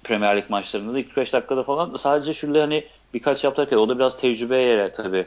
Premier 0.05 0.37
Lig 0.37 0.51
maçlarında 0.51 0.95
da 0.95 0.99
ilk 0.99 1.17
5 1.17 1.33
dakikada 1.33 1.63
falan 1.63 1.95
sadece 1.95 2.35
Şürle 2.35 2.61
hani 2.61 2.85
birkaç 3.15 3.45
yaptı 3.45 3.63
hareket. 3.63 3.79
O 3.79 3.89
da 3.89 3.99
biraz 3.99 4.21
tecrübeye 4.21 4.93
tabii 4.93 5.27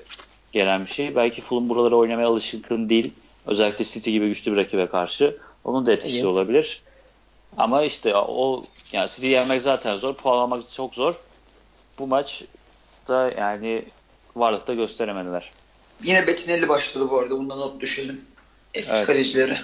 gelen 0.51 0.81
bir 0.81 0.89
şey. 0.89 1.15
Belki 1.15 1.41
Fulham 1.41 1.69
buralara 1.69 1.95
oynamaya 1.95 2.27
alışkın 2.27 2.89
değil. 2.89 3.13
Özellikle 3.45 3.85
City 3.85 4.11
gibi 4.11 4.27
güçlü 4.27 4.51
bir 4.51 4.57
rakibe 4.57 4.87
karşı. 4.87 5.37
Onun 5.63 5.85
da 5.85 5.91
etkisi 5.91 6.27
olabilir. 6.27 6.81
Ama 7.57 7.83
işte 7.83 8.15
o 8.15 8.63
yani 8.93 9.09
City'yi 9.09 9.31
yenmek 9.33 9.61
zaten 9.61 9.97
zor. 9.97 10.13
Puan 10.13 10.37
almak 10.37 10.69
çok 10.71 10.95
zor. 10.95 11.21
Bu 11.99 12.07
maç 12.07 12.43
da 13.07 13.31
yani 13.37 13.85
varlıkta 14.35 14.73
gösteremediler. 14.73 15.51
Yine 16.03 16.27
Betinelli 16.27 16.69
başladı 16.69 17.09
bu 17.09 17.19
arada. 17.19 17.37
Bundan 17.37 17.59
not 17.59 17.81
düşelim. 17.81 18.25
Eski 18.73 18.95
Evet. 18.95 19.07
kalecileri. 19.07 19.57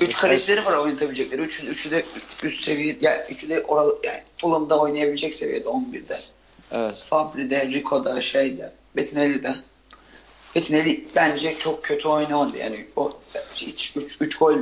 Üç 0.00 0.16
kalecileri 0.16 0.64
var 0.64 0.76
oynatabilecekleri. 0.76 1.42
Üçü, 1.42 1.66
üçü 1.66 1.90
de 1.90 2.04
üst 2.42 2.64
seviye, 2.64 2.96
yani 3.00 3.20
üçü 3.30 3.48
de 3.48 3.62
oral, 3.62 3.90
yani 4.02 4.22
Fulham'da 4.36 4.80
oynayabilecek 4.80 5.34
seviyede 5.34 5.68
11'de. 5.68 6.20
Evet. 6.72 6.98
Fabri'de, 6.98 7.66
Rico'da, 7.66 8.22
şeyde, 8.22 8.72
Betinelli'de. 8.96 9.54
Betinelli 10.54 11.08
bence 11.16 11.58
çok 11.58 11.84
kötü 11.84 12.08
oynamadı. 12.08 12.58
Yani 12.58 12.86
o 12.96 13.12
hiç 13.56 13.96
3 14.20 14.38
gol 14.38 14.56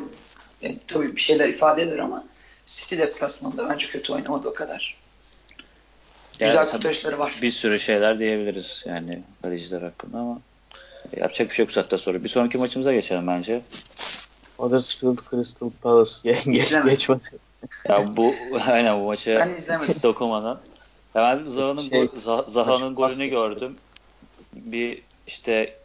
yani 0.63 0.79
tabii 0.89 1.17
bir 1.17 1.21
şeyler 1.21 1.49
ifade 1.49 1.83
eder 1.83 1.99
ama 1.99 2.25
City 2.67 2.99
deplasmanında 2.99 3.69
bence 3.69 3.87
kötü 3.87 4.13
oynamadı 4.13 4.49
o 4.49 4.55
kadar. 4.55 5.00
Güzel 6.41 6.57
Yani 6.57 6.71
kurtarışları 6.71 7.19
var. 7.19 7.39
Bir 7.43 7.51
sürü 7.51 7.81
şeyler 7.81 8.19
diyebiliriz 8.19 8.85
yani 8.87 9.23
kaleciler 9.43 9.83
hakkında 9.83 10.19
ama 10.19 10.41
yapacak 11.17 11.49
bir 11.51 11.55
şey 11.55 11.65
yok 11.65 11.73
zaten 11.73 11.97
sonra. 11.97 12.25
Bir 12.25 12.29
sonraki 12.29 12.59
maçımıza 12.59 12.93
geçelim 12.93 13.27
bence. 13.27 13.63
Huddersfield 14.57 15.19
Crystal 15.31 15.71
Palace 15.83 16.11
Ge- 16.11 16.51
geç, 16.51 16.75
geçmez. 16.85 17.31
Ya 17.89 18.17
bu 18.17 18.35
aynen 18.69 19.01
bu 19.01 19.05
maça 19.05 19.37
Ben 19.37 19.51
izlemedim. 19.51 19.95
Ya 21.15 21.23
ben 21.39 21.45
Zaha'nın 21.45 21.81
Şey, 21.81 21.99
go- 22.05 22.21
Zaha- 22.21 22.51
Zaha'nın 22.51 22.95
golünü 22.95 23.27
gördüm. 23.27 23.77
Bir 24.53 25.03
işte 25.27 25.77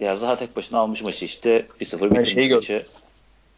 ya 0.00 0.16
Zaha 0.16 0.36
tek 0.36 0.56
başına 0.56 0.78
almış 0.78 1.02
maçı 1.02 1.24
işte 1.24 1.66
1-0 1.80 2.00
Ben 2.00 2.10
bitirmiş 2.10 2.32
şeyi 2.34 2.48
gördüm. 2.48 2.56
maçı. 2.56 2.86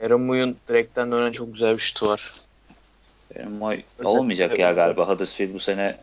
Aaron 0.05 0.21
Moore'un 0.21 0.57
direkten 0.69 1.13
dönen 1.13 1.33
çok 1.33 1.53
güzel 1.53 1.77
bir 1.77 1.83
şutu 1.83 2.07
var. 2.07 2.33
Benim 3.35 3.63
oy- 3.63 3.83
Özellikle 3.99 4.19
olmayacak 4.19 4.59
ya 4.59 4.73
galiba 4.73 5.09
Huddersfield 5.09 5.55
bu 5.55 5.59
sene 5.59 5.99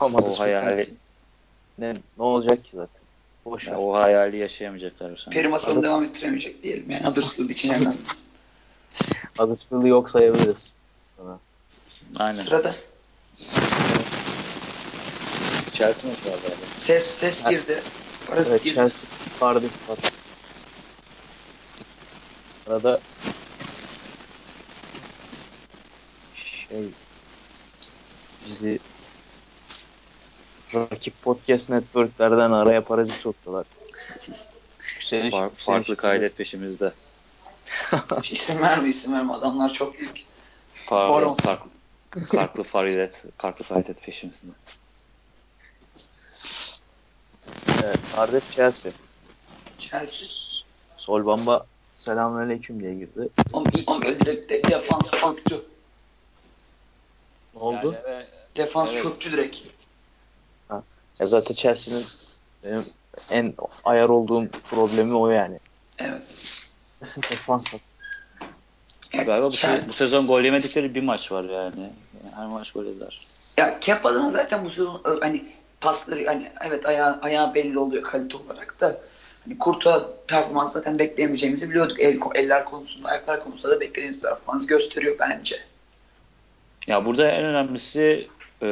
Ama 0.00 0.18
o 0.18 0.38
hayali 0.38 0.94
ne, 1.78 1.94
ne 1.94 2.22
olacak 2.22 2.64
ki 2.64 2.70
zaten? 2.74 3.02
Boş 3.44 3.66
ya 3.66 3.80
o 3.80 3.94
hayali 3.94 4.36
yaşayamayacaklar 4.36 5.12
bu 5.12 5.16
sene. 5.16 5.34
Peri 5.34 5.48
masalını 5.48 5.82
devam 5.82 6.04
ettiremeyecek 6.04 6.62
diyelim. 6.62 6.90
Yani 6.90 7.06
Huddersfield 7.06 7.50
için 7.50 7.72
en 7.72 7.84
azından. 7.84 8.16
Huddersfield'ı 9.38 9.88
yok 9.88 10.10
sayabiliriz. 10.10 10.72
Aynen. 12.16 12.32
Sırada 12.32 12.74
Chelsea 15.72 16.10
maçı 16.10 16.30
var 16.30 16.38
galiba. 16.42 16.66
ses 16.76 17.06
ses 17.06 17.44
girdi. 17.48 17.82
Parazit 18.26 18.52
Evet 18.52 18.62
girdi. 18.62 18.74
Chelsea 18.74 19.10
Cardiff 19.40 19.88
var. 19.88 19.98
Arada 22.66 23.00
şey 26.34 26.84
bizi 28.46 28.78
rakip 30.74 31.22
podcast 31.22 31.68
networklerden 31.70 32.50
araya 32.50 32.84
parazit 32.84 33.14
soktular. 33.14 33.66
Yükseliş, 34.94 35.34
Far- 35.34 35.50
farklı 35.54 35.92
bize- 35.92 35.96
kaydet 36.00 36.36
peşimizde. 36.36 36.92
İsim 38.30 38.62
verme 38.62 38.88
isim 38.88 39.12
verme. 39.12 39.32
Adamlar 39.32 39.72
çok 39.72 39.98
büyük. 39.98 40.24
Pardon, 40.86 41.14
Baron. 41.14 41.34
farklı, 41.34 41.70
farklı 42.30 42.64
kaydet, 42.64 43.24
farklı 43.38 43.64
kaydet 43.64 44.02
peşimizde. 44.02 44.52
Evet, 47.84 47.98
Cardiff 48.16 48.52
Chelsea. 48.52 48.92
Chelsea. 49.78 50.28
Solbamba 50.96 51.66
selamünaleyküm 51.98 52.80
diye 52.80 52.94
girdi. 52.94 53.28
Oğlum 53.52 54.02
öyle 54.06 54.20
direkt 54.20 54.50
de, 54.50 54.64
defans 54.64 55.10
çöktü. 55.10 55.54
Ne 57.54 57.60
oldu? 57.60 57.94
Yani, 58.08 58.24
Defans 58.56 58.92
Evet. 58.92 59.02
çöktü 59.02 59.32
direkt. 59.32 59.60
Ya 61.20 61.26
zaten 61.26 61.54
Chelsea'nin 61.54 62.04
benim 62.64 62.84
en 63.30 63.54
ayar 63.84 64.08
olduğum 64.08 64.48
problemi 64.70 65.14
o 65.14 65.28
yani. 65.30 65.58
Evet. 65.98 66.54
Defans 67.30 67.66
Ya, 69.12 69.22
galiba 69.22 69.46
bu, 69.46 69.54
se- 69.54 69.88
bu 69.88 69.92
sezon 69.92 70.26
gol 70.26 70.42
yemedikleri 70.42 70.94
bir 70.94 71.02
maç 71.02 71.32
var 71.32 71.44
yani. 71.44 71.92
Yani 72.24 72.34
Her 72.36 72.46
maç 72.46 72.72
gol 72.72 72.84
yediler. 72.84 73.26
Ya 73.56 73.80
Kep 73.80 74.06
adına 74.06 74.30
zaten 74.30 74.64
bu 74.64 74.70
sezon 74.70 75.02
hani 75.20 75.44
pasları 75.80 76.26
hani 76.26 76.52
evet 76.66 76.86
ayağı, 76.86 77.20
ayağı 77.22 77.54
belli 77.54 77.78
oluyor 77.78 78.02
kalite 78.02 78.36
olarak 78.36 78.80
da. 78.80 79.00
Hani 79.44 79.58
Kurt'a 79.58 80.08
performans 80.26 80.72
zaten 80.72 80.98
bekleyemeyeceğimizi 80.98 81.70
biliyorduk. 81.70 82.00
El, 82.00 82.18
eller 82.34 82.64
konusunda, 82.64 83.08
ayaklar 83.08 83.40
konusunda 83.40 83.76
da 83.76 83.80
beklediğimiz 83.80 84.20
performans 84.20 84.66
gösteriyor 84.66 85.16
bence. 85.18 85.56
Ya 86.86 87.04
burada 87.06 87.30
en 87.30 87.44
önemlisi 87.44 88.28
e, 88.62 88.66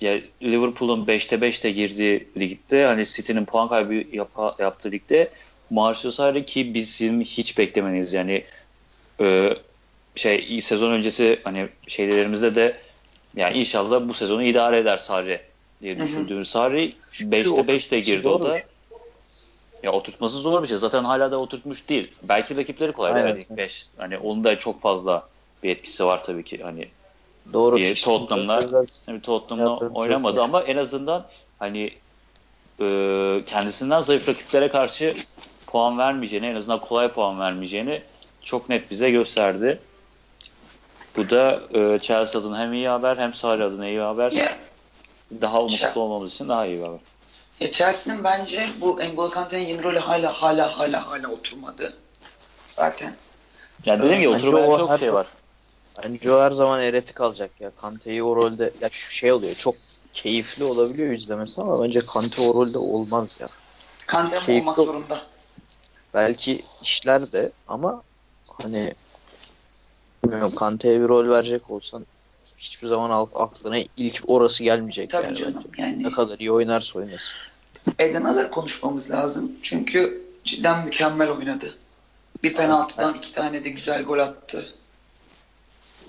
ya 0.00 0.20
Liverpool'un 0.42 1.06
5'te 1.06 1.36
5'te 1.36 1.70
girdiği 1.70 2.28
ligde 2.40 2.86
hani 2.86 3.04
City'nin 3.04 3.44
puan 3.44 3.68
kaybı 3.68 3.94
yapa, 4.16 4.56
yaptığı 4.58 4.90
ligde 4.90 5.30
Martial 5.70 6.12
Sarri 6.12 6.46
ki 6.46 6.74
bizim 6.74 7.20
hiç 7.20 7.58
beklemeniz 7.58 8.12
yani 8.12 8.44
e, 9.20 9.56
şey 10.14 10.60
sezon 10.60 10.90
öncesi 10.90 11.40
hani 11.44 11.68
şeylerimizde 11.88 12.54
de 12.54 12.76
Yani 13.36 13.58
inşallah 13.58 14.08
bu 14.08 14.14
sezonu 14.14 14.42
idare 14.42 14.78
eder 14.78 14.96
Sarri 14.96 15.40
diye 15.82 15.98
düşündüğüm 15.98 16.44
Sarri 16.44 16.94
5'te 17.12 17.68
5 17.68 17.90
de 17.90 18.00
girdi 18.00 18.28
o 18.28 18.44
da. 18.44 18.60
Ya 19.82 19.92
oturtması 19.92 20.38
zor 20.38 20.62
bir 20.62 20.68
şey. 20.68 20.76
Zaten 20.76 21.04
hala 21.04 21.30
da 21.30 21.40
oturtmuş 21.40 21.88
değil. 21.88 22.12
Belki 22.22 22.56
rakipleri 22.56 22.92
kolay. 22.92 23.12
Aynen. 23.12 23.28
Yani 23.28 23.46
5. 23.50 23.86
Hani 23.96 24.18
onun 24.18 24.44
da 24.44 24.58
çok 24.58 24.80
fazla 24.80 25.28
bir 25.62 25.70
etkisi 25.70 26.04
var 26.04 26.24
tabii 26.24 26.44
ki. 26.44 26.60
Hani 26.62 26.88
Doğru. 27.52 27.76
Bir 27.76 28.02
Tottenham'la 28.02 28.84
hani 29.06 29.20
Tottenham'la 29.20 29.88
oynamadı 29.88 30.42
ama 30.42 30.62
en 30.62 30.76
azından 30.76 31.26
hani 31.58 31.90
e, 32.80 32.86
kendisinden 33.46 34.00
zayıf 34.00 34.28
rakiplere 34.28 34.68
karşı 34.68 35.14
puan 35.66 35.98
vermeyeceğini, 35.98 36.46
en 36.46 36.54
azından 36.54 36.80
kolay 36.80 37.08
puan 37.08 37.40
vermeyeceğini 37.40 38.02
çok 38.42 38.68
net 38.68 38.90
bize 38.90 39.10
gösterdi. 39.10 39.80
Bu 41.16 41.30
da 41.30 41.60
e, 41.74 41.98
Chelsea 41.98 42.40
adına 42.40 42.58
hem 42.58 42.72
iyi 42.72 42.88
haber 42.88 43.16
hem 43.16 43.34
Sarri 43.34 43.64
adına 43.64 43.88
iyi 43.88 44.00
haber. 44.00 44.32
Yeah. 44.32 44.52
Daha 45.40 45.60
umutlu 45.62 46.00
olmamız 46.00 46.34
için 46.34 46.48
daha 46.48 46.66
iyi 46.66 46.78
bir 46.78 46.82
haber. 46.82 46.98
Ya 47.60 47.70
Chelsea'nin 47.70 48.24
bence 48.24 48.66
bu 48.80 48.98
N'Golo 48.98 49.30
Kante'nin 49.30 49.66
yeni 49.66 49.82
rolü 49.82 49.98
hala 49.98 50.32
hala 50.32 50.78
hala 50.78 51.10
hala 51.10 51.28
oturmadı. 51.28 51.94
Zaten. 52.66 53.14
Ya 53.84 54.02
dedim 54.02 54.20
ya 54.22 54.30
oturmayan 54.30 54.78
çok 54.78 54.98
şey 54.98 55.14
var. 55.14 55.26
Bence 55.98 56.32
o 56.32 56.40
her 56.40 56.50
zaman 56.50 56.82
eretik 56.82 57.14
kalacak 57.14 57.50
ya. 57.60 57.70
Kante'yi 57.80 58.22
o 58.22 58.36
rolde 58.36 58.72
ya 58.80 58.88
şu 58.92 59.12
şey 59.12 59.32
oluyor 59.32 59.54
çok 59.54 59.74
keyifli 60.12 60.64
olabiliyor 60.64 61.12
izlemesi 61.12 61.62
ama 61.62 61.82
bence 61.82 62.00
Kante 62.06 62.42
o 62.42 62.54
rolde 62.54 62.78
olmaz 62.78 63.36
ya. 63.40 63.48
Kante 64.06 64.52
olmak 64.52 64.76
zorunda. 64.76 65.18
Belki 66.14 66.64
işler 66.82 67.32
de 67.32 67.52
ama 67.68 68.02
hani 68.62 68.94
bilmiyorum 70.24 70.54
Kante'ye 70.54 71.00
bir 71.00 71.08
rol 71.08 71.28
verecek 71.28 71.70
olsan 71.70 72.06
hiçbir 72.58 72.88
zaman 72.88 73.28
aklına 73.34 73.78
ilk 73.96 74.22
orası 74.26 74.64
gelmeyecek 74.64 75.10
Tabii 75.10 75.26
yani. 75.26 75.38
Canım, 75.38 75.64
yani. 75.78 76.02
Ne 76.02 76.10
kadar 76.10 76.38
iyi 76.38 76.52
oynarsa 76.52 76.98
oynasın. 76.98 77.50
Eden 77.98 78.22
Hazar 78.22 78.50
konuşmamız 78.50 79.10
lazım. 79.10 79.52
Çünkü 79.62 80.22
cidden 80.44 80.84
mükemmel 80.84 81.30
oynadı. 81.30 81.74
Bir 82.42 82.54
penaltıdan 82.54 83.14
iki 83.14 83.32
tane 83.34 83.64
de 83.64 83.68
güzel 83.68 84.02
gol 84.02 84.18
attı. 84.18 84.74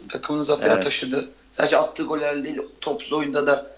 Takımını 0.09 0.43
zafere 0.43 0.73
evet. 0.73 0.83
taşıdı. 0.83 1.29
Sadece 1.51 1.77
attığı 1.77 2.03
goller 2.03 2.43
değil, 2.43 2.61
topsuz 2.81 3.13
oyunda 3.13 3.47
da 3.47 3.71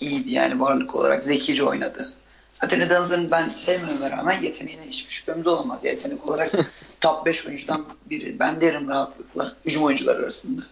iyiydi 0.00 0.32
yani 0.32 0.60
varlık 0.60 0.94
olarak 0.94 1.24
zekice 1.24 1.64
oynadı. 1.64 2.12
Zaten 2.52 2.88
Hazar'ın 2.88 3.30
ben 3.30 3.48
sevmeme 3.48 4.10
rağmen 4.10 4.42
yeteneğine 4.42 4.82
hiçbir 4.88 5.12
şüphemiz 5.12 5.46
olamaz. 5.46 5.84
Yetenek 5.84 6.30
olarak 6.30 6.52
top 7.00 7.26
5 7.26 7.46
oyuncudan 7.46 7.86
biri. 8.10 8.38
Ben 8.38 8.60
derim 8.60 8.88
rahatlıkla. 8.88 9.52
Hücum 9.64 9.84
oyuncular 9.84 10.16
arasında. 10.16 10.62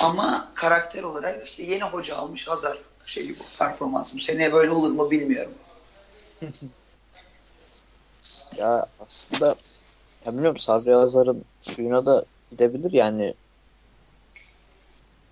Ama 0.00 0.48
karakter 0.54 1.02
olarak 1.02 1.46
işte 1.46 1.62
yeni 1.62 1.82
hoca 1.82 2.16
almış 2.16 2.48
Hazar 2.48 2.78
şeyi 3.06 3.38
bu 3.38 3.42
performansı. 3.58 4.16
Bu 4.16 4.20
seneye 4.20 4.52
böyle 4.52 4.70
olur 4.70 4.90
mu 4.90 5.10
bilmiyorum. 5.10 5.54
ya 8.56 8.86
aslında 9.00 9.56
ya 10.26 10.32
bilmiyorum 10.32 10.58
Sabri 10.58 10.92
Hazar'ın 10.92 11.44
suyuna 11.62 12.06
da 12.06 12.24
gidebilir 12.52 12.92
yani. 12.92 13.34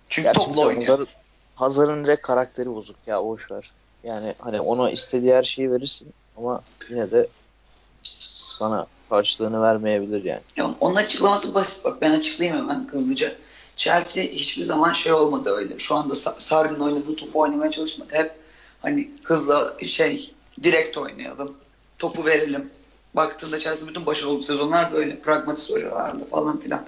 Çünkü 0.09 0.27
ya 0.27 0.33
toplu 0.33 0.61
oynuyor. 0.61 0.81
Hazar'ın, 0.81 1.07
Hazar'ın 1.55 2.03
direkt 2.03 2.21
karakteri 2.21 2.75
bozuk 2.75 2.95
ya 3.07 3.21
o 3.21 3.37
var. 3.51 3.71
Yani 4.03 4.35
hani 4.39 4.61
ona 4.61 4.91
istediği 4.91 5.33
her 5.33 5.43
şeyi 5.43 5.71
verirsin 5.71 6.13
ama 6.37 6.61
yine 6.89 7.11
de 7.11 7.27
sana 8.03 8.87
karşılığını 9.09 9.61
vermeyebilir 9.61 10.23
yani. 10.23 10.41
Ya 10.57 10.69
onun 10.79 10.95
açıklaması 10.95 11.53
basit. 11.53 11.85
Bak 11.85 12.01
ben 12.01 12.11
açıklayayım 12.11 12.61
hemen 12.61 12.87
hızlıca. 12.87 13.35
Chelsea 13.75 14.23
hiçbir 14.23 14.63
zaman 14.63 14.93
şey 14.93 15.13
olmadı 15.13 15.49
öyle. 15.49 15.77
Şu 15.77 15.95
anda 15.95 16.15
Sarri'nin 16.15 16.79
oynadığı 16.79 17.15
topu 17.15 17.39
oynamaya 17.39 17.71
çalışmadı. 17.71 18.09
Hep 18.13 18.35
hani 18.81 19.11
hızlı 19.23 19.77
şey 19.87 20.31
direkt 20.63 20.97
oynayalım. 20.97 21.57
Topu 21.97 22.25
verelim. 22.25 22.69
Baktığında 23.13 23.59
Chelsea 23.59 23.87
bütün 23.87 24.05
başarılı 24.05 24.41
sezonlar 24.41 24.93
böyle 24.93 25.19
pragmatist 25.19 25.69
hocalarla 25.71 26.25
falan 26.25 26.59
filan. 26.59 26.85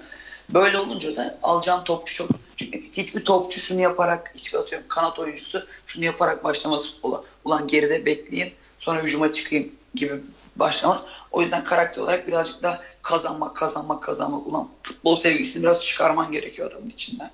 Böyle 0.50 0.78
olunca 0.78 1.16
da 1.16 1.40
alacağın 1.44 1.84
topçu 1.84 2.14
çok 2.14 2.30
çünkü 2.56 2.92
hiçbir 2.92 3.26
topçu 3.26 3.60
şunu 3.60 3.82
yaparak 3.82 4.32
hiçbir 4.36 4.58
atıyorum 4.58 4.88
kanat 4.88 5.20
oyuncusu 5.20 5.68
şunu 5.86 6.06
yaparak 6.06 6.44
başlamaz 6.44 6.92
futbola. 6.92 7.24
Ulan 7.46 7.68
geride 7.68 8.06
bekleyeyim 8.06 8.54
sonra 8.80 9.04
hücuma 9.04 9.34
çıkayım 9.34 9.72
gibi 9.96 10.22
başlamaz. 10.56 11.06
O 11.32 11.42
yüzden 11.42 11.64
karakter 11.64 12.02
olarak 12.02 12.28
birazcık 12.28 12.64
daha 12.64 12.82
kazanmak, 13.02 13.56
kazanmak, 13.56 14.04
kazanmak. 14.04 14.48
Ulan 14.48 14.70
futbol 14.84 15.16
sevgisini 15.16 15.64
biraz 15.64 15.82
çıkarman 15.82 16.32
gerekiyor 16.32 16.72
adamın 16.72 16.90
içinden. 16.90 17.32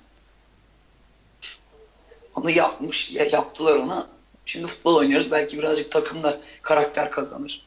Onu 2.36 2.50
yapmış, 2.50 3.10
ya 3.10 3.24
yaptılar 3.24 3.76
ona. 3.76 4.06
Şimdi 4.46 4.66
futbol 4.66 4.94
oynuyoruz. 4.94 5.30
Belki 5.30 5.58
birazcık 5.58 5.92
takımda 5.92 6.40
karakter 6.62 7.10
kazanır. 7.10 7.66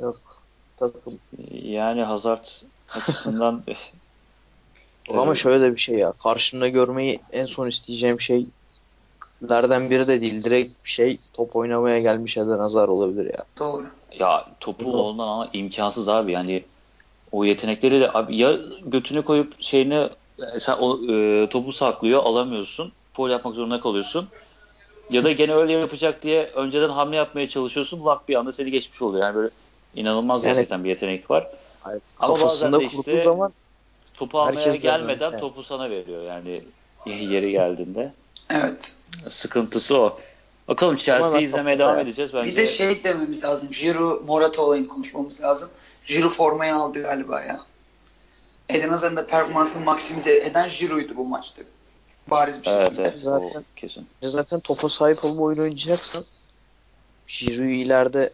Yok. 0.00 0.25
Takım. 0.76 1.18
Yani 1.62 2.02
Hazard 2.02 2.44
açısından 2.94 3.62
Ama 5.10 5.34
şöyle 5.34 5.72
bir 5.72 5.80
şey 5.80 5.98
ya. 5.98 6.12
Karşımda 6.12 6.68
görmeyi 6.68 7.20
en 7.32 7.46
son 7.46 7.68
isteyeceğim 7.68 8.20
şey 8.20 8.46
lerden 9.50 9.90
biri 9.90 10.08
de 10.08 10.20
değil. 10.20 10.44
Direkt 10.44 10.88
şey 10.88 11.18
top 11.32 11.56
oynamaya 11.56 12.00
gelmiş 12.00 12.36
Eden 12.36 12.58
Hazar 12.58 12.88
olabilir 12.88 13.24
ya. 13.24 13.44
Doğru. 13.58 13.86
Ya 14.18 14.46
topu 14.60 14.92
ondan 14.92 15.28
ama 15.28 15.48
imkansız 15.52 16.08
abi 16.08 16.32
yani 16.32 16.64
o 17.32 17.44
yetenekleri 17.44 18.00
de 18.00 18.12
abi 18.12 18.36
ya 18.36 18.58
götünü 18.86 19.22
koyup 19.24 19.62
şeyini 19.62 20.08
sen 20.58 20.76
o 20.80 21.12
e, 21.12 21.48
topu 21.48 21.72
saklıyor 21.72 22.22
alamıyorsun. 22.22 22.92
Foul 23.12 23.30
yapmak 23.30 23.54
zorunda 23.54 23.80
kalıyorsun. 23.80 24.28
Ya 25.10 25.24
da 25.24 25.32
gene 25.32 25.54
öyle 25.54 25.72
yapacak 25.72 26.22
diye 26.22 26.46
önceden 26.46 26.88
hamle 26.88 27.16
yapmaya 27.16 27.48
çalışıyorsun. 27.48 28.04
Lak 28.04 28.28
bir 28.28 28.34
anda 28.34 28.52
seni 28.52 28.70
geçmiş 28.70 29.02
oluyor. 29.02 29.24
Yani 29.24 29.34
böyle 29.34 29.50
inanılmaz 29.96 30.44
yani, 30.44 30.54
gerçekten 30.54 30.84
bir 30.84 30.88
yetenek 30.88 31.30
var. 31.30 31.50
Hayır, 31.80 32.02
Ama 32.18 32.40
bazen 32.40 32.72
de 32.72 32.84
işte 32.84 33.22
zaman 33.22 33.52
topu 34.14 34.40
almaya 34.40 34.76
gelmeden 34.76 35.30
yani. 35.30 35.40
topu 35.40 35.62
sana 35.62 35.90
veriyor 35.90 36.22
yani 36.22 36.62
yeri 37.06 37.52
geldiğinde. 37.52 38.12
Evet. 38.50 38.94
Sıkıntısı 39.28 39.98
o. 39.98 40.18
Bakalım 40.68 40.96
Chelsea'yi 40.96 41.46
izlemeye 41.46 41.78
devam 41.78 41.98
edeceğiz. 41.98 42.34
Bence... 42.34 42.50
Bir 42.50 42.56
de 42.56 42.66
şey 42.66 43.04
dememiz 43.04 43.44
lazım. 43.44 43.68
Giroud 43.70 44.26
Morata 44.26 44.62
olayını 44.62 44.88
konuşmamız 44.88 45.40
lazım. 45.40 45.70
Giroud 46.06 46.30
formayı 46.30 46.74
aldı 46.74 47.02
galiba 47.02 47.42
ya. 47.42 47.60
Eden 48.68 48.88
Hazar'ın 48.88 49.16
da 49.16 49.26
performansını 49.26 49.84
maksimize 49.84 50.36
eden 50.36 50.68
Giroud'du 50.78 51.16
bu 51.16 51.24
maçta. 51.24 51.62
Bariz 52.30 52.60
bir 52.60 52.64
şekilde. 52.64 52.82
Evet, 52.82 52.98
evet 52.98 53.18
zaten, 53.18 53.64
kesin. 53.76 54.06
Zaten 54.22 54.60
topa 54.60 54.88
sahip 54.88 55.24
olma 55.24 55.42
oyunu 55.42 55.62
oynayacaksan 55.62 56.24
Giroud'u 57.28 57.70
ileride 57.70 58.30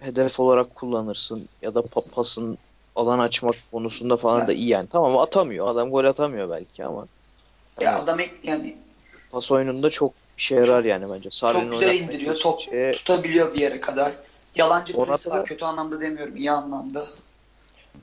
hedef 0.00 0.40
olarak 0.40 0.74
kullanırsın 0.74 1.48
ya 1.62 1.74
da 1.74 1.82
pasın 1.82 2.58
alan 2.96 3.18
açmak 3.18 3.54
konusunda 3.70 4.16
falan 4.16 4.38
evet. 4.38 4.48
da 4.48 4.52
iyi 4.52 4.68
yani. 4.68 4.88
Tamam 4.88 5.18
atamıyor. 5.18 5.68
Adam 5.68 5.90
gol 5.90 6.04
atamıyor 6.04 6.50
belki 6.50 6.84
ama. 6.84 7.06
Ya 7.80 7.90
yani, 7.90 8.02
adam 8.02 8.18
yani 8.42 8.76
pas 9.30 9.50
oyununda 9.50 9.90
çok 9.90 10.12
işe 10.38 10.54
yarar 10.54 10.84
yani 10.84 11.10
bence. 11.12 11.30
Sarı'nın 11.30 11.64
çok 11.64 11.72
güzel 11.72 12.00
indiriyor. 12.00 12.34
Top 12.36 12.60
şeye... 12.60 12.92
tutabiliyor 12.92 13.54
bir 13.54 13.60
yere 13.60 13.80
kadar. 13.80 14.12
Yalancı 14.54 14.92
presi 14.92 15.30
var. 15.30 15.44
Kötü 15.44 15.64
anlamda 15.64 16.00
demiyorum. 16.00 16.36
iyi 16.36 16.50
anlamda. 16.50 17.06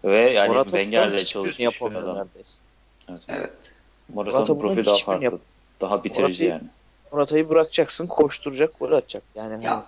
Ve 0.04 0.30
yani 0.30 0.50
Morata 0.50 0.70
Wenger'le 0.70 1.26
çalışmış 1.26 1.82
bir 1.82 1.86
adam. 1.86 2.18
Neredeyse. 2.18 2.60
Evet. 3.10 3.22
evet. 3.28 3.52
Morata'nın 4.14 4.60
profili 4.60 4.86
daha 4.86 4.96
farklı. 4.96 5.24
Yap- 5.24 5.40
daha 5.82 6.04
bitirici 6.04 6.46
yani. 6.46 6.64
Morata'yı 7.12 7.50
bırakacaksın, 7.50 8.08
koşturacak, 8.08 8.80
gol 8.80 8.92
atacak. 8.92 9.24
Yani 9.36 9.66
ya, 9.66 9.72
hani 9.72 9.84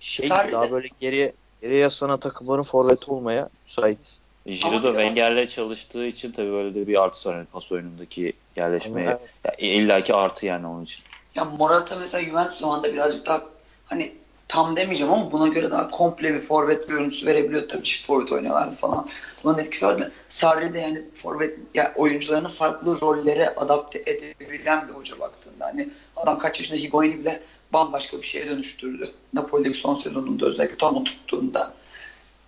şey 0.00 0.26
Sarri'de... 0.26 0.52
daha 0.52 0.70
böyle 0.70 0.88
geriye 1.00 1.32
geriye 1.62 1.80
yaslanan 1.80 2.20
takımların 2.20 2.62
forveti 2.62 3.10
olmaya 3.10 3.48
müsait. 3.66 3.98
Giroud 4.46 4.84
da 4.84 4.88
Wenger'le 4.88 5.46
çalıştığı 5.46 6.06
için 6.06 6.32
tabii 6.32 6.52
böyle 6.52 6.74
de 6.74 6.86
bir 6.86 7.02
artı 7.02 7.28
var 7.28 7.36
yani 7.36 7.46
pas 7.46 7.72
oyunundaki 7.72 8.32
yerleşmeye. 8.56 9.08
Evet. 9.08 9.20
Ya, 9.44 9.68
illaki 9.68 10.14
artı 10.14 10.46
yani 10.46 10.66
onun 10.66 10.84
için. 10.84 11.04
Ya 11.34 11.44
Morata 11.44 11.96
mesela 11.96 12.24
Juventus 12.24 12.58
zamanında 12.58 12.92
birazcık 12.92 13.26
daha 13.26 13.42
hani 13.86 14.12
tam 14.48 14.76
demeyeceğim 14.76 15.12
ama 15.12 15.32
buna 15.32 15.48
göre 15.48 15.70
daha 15.70 15.88
komple 15.88 16.34
bir 16.34 16.40
forvet 16.40 16.88
görüntüsü 16.88 17.26
verebiliyor 17.26 17.68
tabii 17.68 17.82
çift 17.82 18.06
forvet 18.06 18.32
oynuyorlardı 18.32 18.74
falan. 18.74 19.08
Bunun 19.44 19.58
etkisi 19.58 19.86
vardı. 19.86 20.12
Sarri 20.28 20.74
de 20.74 20.78
yani 20.78 21.04
forvet 21.14 21.58
ya 21.74 21.92
oyuncularını 21.96 22.48
farklı 22.48 23.00
rollere 23.00 23.48
adapte 23.48 24.02
edebilen 24.06 24.88
bir 24.88 24.92
hoca 24.92 25.20
baktığında. 25.20 25.66
Hani 25.66 25.88
adam 26.16 26.38
kaç 26.38 26.60
yaşında 26.60 26.78
Higuain'i 26.78 27.18
bile 27.18 27.40
bambaşka 27.72 28.18
bir 28.18 28.26
şeye 28.26 28.48
dönüştürdü. 28.48 29.10
Napoli'deki 29.32 29.78
son 29.78 29.94
sezonunda 29.94 30.46
özellikle 30.46 30.76
tam 30.76 30.96
oturttuğunda. 30.96 31.74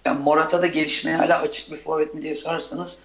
Yani 0.04 0.22
Morata 0.22 0.62
da 0.62 0.66
gelişmeye 0.66 1.16
hala 1.16 1.40
açık 1.40 1.72
bir 1.72 1.76
forvet 1.76 2.14
mi 2.14 2.22
diye 2.22 2.34
sorarsanız 2.34 3.02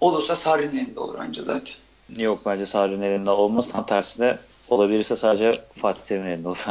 olursa 0.00 0.36
Sarri'nin 0.36 0.78
elinde 0.78 1.00
olur 1.00 1.18
önce 1.18 1.42
zaten. 1.42 1.74
Yok 2.16 2.40
bence 2.46 2.66
Sarri'nin 2.66 3.02
elinde 3.02 3.30
olmaz. 3.30 3.72
Tam 3.72 3.86
tersine 3.86 4.38
olabilirse 4.68 5.16
sadece 5.16 5.64
Fatih 5.76 6.00
Terim'in 6.00 6.26
elinde 6.26 6.48
olur. 6.48 6.64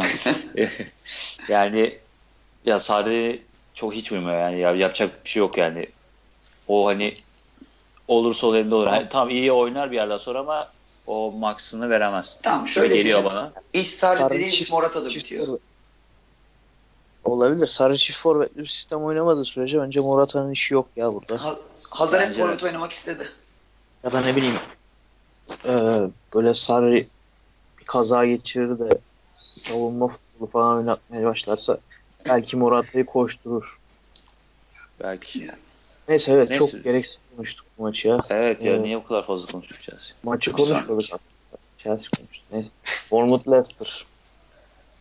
yani 1.47 1.97
ya 2.65 2.79
Sarri 2.79 3.41
çok 3.73 3.93
hiç 3.93 4.11
uymuyor 4.11 4.39
yani 4.39 4.59
ya, 4.59 4.75
yapacak 4.75 5.25
bir 5.25 5.29
şey 5.29 5.39
yok 5.39 5.57
yani. 5.57 5.87
O 6.67 6.87
hani 6.87 7.17
olursa 8.07 8.47
olur 8.47 8.55
elinde 8.55 8.75
olur. 8.75 8.87
Yani, 8.87 9.07
tamam 9.09 9.29
iyi 9.29 9.51
oynar 9.51 9.91
bir 9.91 9.95
yerden 9.95 10.17
sonra 10.17 10.39
ama 10.39 10.71
o 11.07 11.31
maksını 11.31 11.89
veremez. 11.89 12.39
Tamam 12.43 12.67
şöyle 12.67 12.87
Gibi 12.87 12.97
geliyor 13.03 13.19
diyelim. 13.19 13.37
bana. 13.37 13.53
İş 13.73 13.93
çift- 13.95 14.71
Morata'da 14.71 15.09
bitiyor. 15.09 15.59
Olabilir. 17.23 17.67
Sarı 17.67 17.97
çift 17.97 18.19
forvetli 18.19 18.57
bir 18.61 18.67
sistem 18.67 19.03
oynamadığı 19.03 19.45
sürece 19.45 19.79
bence 19.81 19.99
Morata'nın 19.99 20.51
işi 20.51 20.73
yok 20.73 20.87
ya 20.95 21.13
burada. 21.13 21.43
Ha, 21.43 21.55
Hazar 21.89 22.27
hep 22.27 22.33
forvet 22.33 22.63
oynamak 22.63 22.91
istedi. 22.91 23.29
Ya 24.03 24.11
da 24.11 24.21
ne 24.21 24.35
bileyim 24.35 24.55
eee, 25.65 26.09
böyle 26.35 26.53
Sarri 26.53 27.07
bir 27.79 27.85
kaza 27.85 28.25
geçirir 28.25 28.79
de 28.79 28.97
savunma 29.39 30.07
futbolu 30.07 30.49
falan 30.49 30.77
oynatmaya 30.77 31.25
başlarsa 31.25 31.77
belki 32.25 32.57
Morata'yı 32.57 33.05
koşturur. 33.05 33.77
Belki. 35.03 35.47
Neyse 36.09 36.31
evet 36.33 36.49
Neyse. 36.49 36.71
çok 36.71 36.83
gereksiz 36.83 37.19
konuştuk 37.35 37.65
bu 37.77 37.83
maçı 37.83 38.07
ya. 38.07 38.19
Evet 38.29 38.63
ya 38.65 38.71
Evet. 38.71 38.81
niye 38.81 38.97
bu 38.97 39.07
kadar 39.07 39.25
fazla 39.25 39.51
konuşacağız? 39.51 40.15
Maçı 40.23 40.51
Bir 40.51 40.55
konuşmadık. 40.55 41.07
Chelsea 41.77 42.09
konuştuk. 42.17 42.45
Neyse. 42.51 42.69
Bournemouth 43.11 43.47
Leicester. 43.47 44.05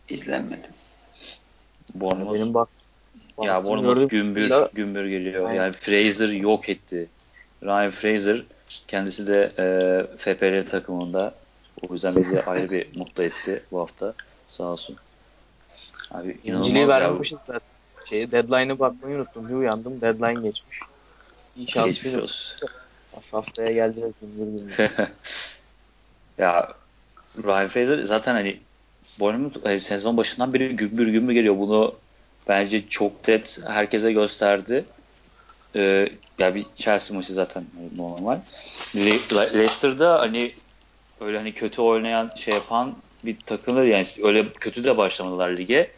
İzlenmedi. 0.09 0.67
Bournemouth. 1.95 2.33
Benim 2.33 2.53
bak 2.53 2.69
Ya 3.41 3.63
Bournemouth 3.63 4.09
gümbür 4.09 4.49
kadarıyla 4.49 4.69
gümbür 4.73 5.05
geliyor. 5.05 5.45
Aynen. 5.49 5.61
Yani 5.61 5.73
Fraser 5.73 6.29
yok 6.29 6.69
etti. 6.69 7.09
Ryan 7.63 7.91
Fraser 7.91 8.43
kendisi 8.87 9.27
de 9.27 9.51
e, 9.59 10.17
FPL 10.17 10.69
takımında. 10.69 11.35
O 11.89 11.93
yüzden 11.93 12.15
bizi 12.15 12.41
ayrı 12.45 12.69
bir 12.71 12.97
mutlu 12.97 13.23
etti 13.23 13.63
bu 13.71 13.79
hafta. 13.79 14.13
Sağ 14.47 14.63
olsun. 14.63 14.95
Abi 16.11 16.29
İnciliği 16.31 16.51
inanılmaz 16.51 16.75
ya. 16.75 16.87
vermemişiz 16.87 17.37
zaten. 17.47 17.61
Şeyi, 18.09 18.31
deadline'ı 18.31 18.79
bakmayı 18.79 19.15
unuttum. 19.17 19.49
Bir 19.49 19.53
uyandım. 19.53 20.01
Deadline 20.01 20.33
geçmiş. 20.47 20.79
Şans 21.69 21.85
Geçmiş 21.85 22.13
olsun. 22.13 22.67
Haftaya 23.31 23.71
geldi. 23.71 23.99
Gümbür 24.21 24.57
gümbür. 24.59 24.89
ya 26.37 26.73
Ryan 27.43 27.67
Fraser 27.67 28.01
zaten 28.01 28.33
hani 28.33 28.59
Bournemouth 29.19 29.65
e, 29.69 29.79
sezon 29.79 30.17
başından 30.17 30.53
beri 30.53 30.75
gümbür 30.75 31.07
gümbür 31.07 31.33
geliyor. 31.33 31.57
Bunu 31.57 31.95
bence 32.47 32.87
çok 32.87 33.27
net 33.27 33.59
herkese 33.67 34.11
gösterdi. 34.13 34.85
Ee, 35.75 36.09
ya 36.39 36.55
bir 36.55 36.65
Chelsea 36.75 37.17
maçı 37.17 37.33
zaten 37.33 37.65
normal. 37.95 38.39
Le- 38.95 39.35
Le- 39.35 39.53
Leicester'da 39.53 40.19
hani 40.19 40.53
öyle 41.21 41.37
hani 41.37 41.53
kötü 41.53 41.81
oynayan 41.81 42.31
şey 42.35 42.53
yapan 42.53 42.95
bir 43.23 43.37
takım 43.45 43.77
değil. 43.77 43.91
yani 43.91 44.05
öyle 44.23 44.53
kötü 44.53 44.83
de 44.83 44.97
başlamadılar 44.97 45.49
lige. 45.49 45.91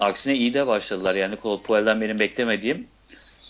Aksine 0.00 0.34
iyi 0.34 0.54
de 0.54 0.66
başladılar. 0.66 1.14
Yani 1.14 1.36
Claude 1.42 1.62
Puel'den 1.62 2.00
benim 2.00 2.18
beklemediğim 2.18 2.86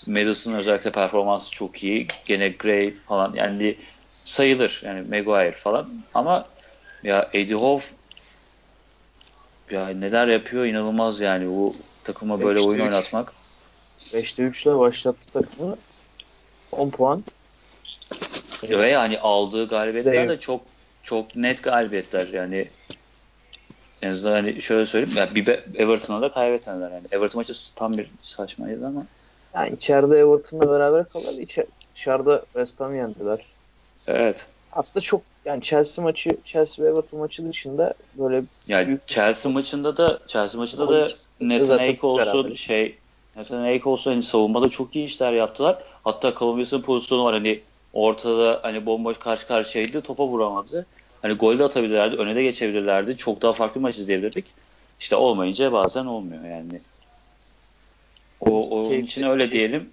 Madison'ın 0.06 0.54
özellikle 0.54 0.92
performansı 0.92 1.50
çok 1.50 1.84
iyi. 1.84 2.06
Gene 2.26 2.48
Gray 2.48 2.94
falan 2.94 3.34
yani 3.34 3.76
sayılır. 4.24 4.82
Yani 4.84 5.00
Maguire 5.00 5.52
falan. 5.52 5.88
Ama 6.14 6.46
ya 7.02 7.30
Eddie 7.32 7.54
Howe 7.54 7.86
ya 9.70 9.88
neler 9.88 10.26
yapıyor 10.26 10.64
inanılmaz 10.64 11.20
yani 11.20 11.48
bu 11.48 11.74
takıma 12.04 12.42
böyle 12.42 12.60
oyun 12.60 12.78
üç. 12.78 12.84
oynatmak. 12.84 13.32
5'te 14.12 14.42
3 14.42 14.66
ile 14.66 14.78
başlattı 14.78 15.32
takımı. 15.32 15.76
10 16.72 16.90
puan. 16.90 17.24
Ve 18.62 18.90
yani 18.90 19.20
aldığı 19.20 19.68
galibiyetler 19.68 20.28
de 20.28 20.40
çok 20.40 20.60
çok 21.02 21.36
net 21.36 21.62
galibiyetler 21.62 22.28
yani 22.28 22.68
en 24.02 24.10
azından 24.10 24.34
hani 24.34 24.62
şöyle 24.62 24.86
söyleyeyim 24.86 25.18
ya 25.18 25.34
bir 25.34 25.48
Everton'a 25.74 26.20
da 26.20 26.32
kaybetmediler 26.32 26.90
yani. 26.90 27.06
Everton 27.10 27.38
maçı 27.38 27.74
tam 27.74 27.98
bir 27.98 28.10
saçmaydı 28.22 28.86
ama 28.86 29.06
Yani 29.54 29.76
içeride 29.76 30.18
Everton'la 30.18 30.70
beraber 30.70 31.08
kalırdı. 31.08 31.40
İçe, 31.40 31.66
dışarıda 31.94 32.44
West 32.44 32.80
Ham'ı 32.80 32.96
yendiler. 32.96 33.54
evet. 34.06 34.48
Aslında 34.72 35.02
çok 35.02 35.22
yani 35.44 35.62
Chelsea 35.62 36.02
maçı, 36.04 36.30
Chelsea 36.44 36.84
ve 36.84 36.90
Everton 36.90 37.20
maçı 37.20 37.48
dışında 37.48 37.94
böyle 38.14 38.42
Yani 38.66 38.86
Büyük- 38.86 39.08
Chelsea 39.08 39.52
maçında 39.52 39.96
da 39.96 40.20
Chelsea 40.26 40.60
maçında 40.60 40.88
da 40.88 41.08
Nathan 41.40 41.78
Ake 41.78 42.06
olsun 42.06 42.44
beraber. 42.44 42.56
şey 42.56 42.98
Nathan 43.36 43.62
Ake 43.64 43.88
olsun 43.88 44.10
hani 44.10 44.22
savunmada 44.22 44.68
çok 44.68 44.96
iyi 44.96 45.04
işler 45.04 45.32
yaptılar. 45.32 45.82
Hatta 46.04 46.34
Columbus'un 46.38 46.82
pozisyonu 46.82 47.24
var 47.24 47.34
hani 47.34 47.64
ortada 47.92 48.60
hani 48.62 48.86
bomboş 48.86 49.18
karşı 49.18 49.46
karşıyaydı 49.46 50.00
topa 50.02 50.26
vuramadı. 50.26 50.86
Hani 51.22 51.34
gol 51.34 51.58
de 51.58 51.64
atabilirlerdi, 51.64 52.16
öne 52.16 52.34
de 52.34 52.42
geçebilirlerdi. 52.42 53.16
Çok 53.16 53.42
daha 53.42 53.52
farklı 53.52 53.80
maç 53.80 53.98
izleyebilirdik. 53.98 54.54
İşte 54.98 55.16
olmayınca 55.16 55.72
bazen 55.72 56.06
olmuyor 56.06 56.44
yani. 56.44 56.80
Onun 58.84 58.90
Keyifli- 58.92 59.02
için 59.04 59.22
öyle 59.22 59.52
diyelim. 59.52 59.90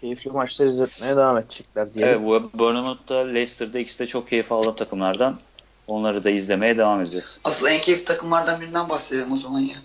keyifli 0.00 0.30
maçlar 0.30 0.66
izletmeye 0.66 1.16
devam 1.16 1.38
edecekler 1.38 1.94
diye. 1.94 2.06
Evet, 2.06 2.20
bu 2.24 2.50
Bournemouth'ta, 2.54 3.14
Leicester'da 3.14 3.78
ikisi 3.78 3.98
de 3.98 4.06
çok 4.06 4.28
keyif 4.28 4.52
aldığım 4.52 4.76
takımlardan. 4.76 5.38
Onları 5.86 6.24
da 6.24 6.30
izlemeye 6.30 6.78
devam 6.78 7.00
edeceğiz. 7.00 7.38
Asıl 7.44 7.66
en 7.66 7.80
keyifli 7.80 8.04
takımlardan 8.04 8.60
birinden 8.60 8.88
bahsedelim 8.88 9.32
o 9.32 9.36
zaman 9.36 9.60
ya. 9.60 9.76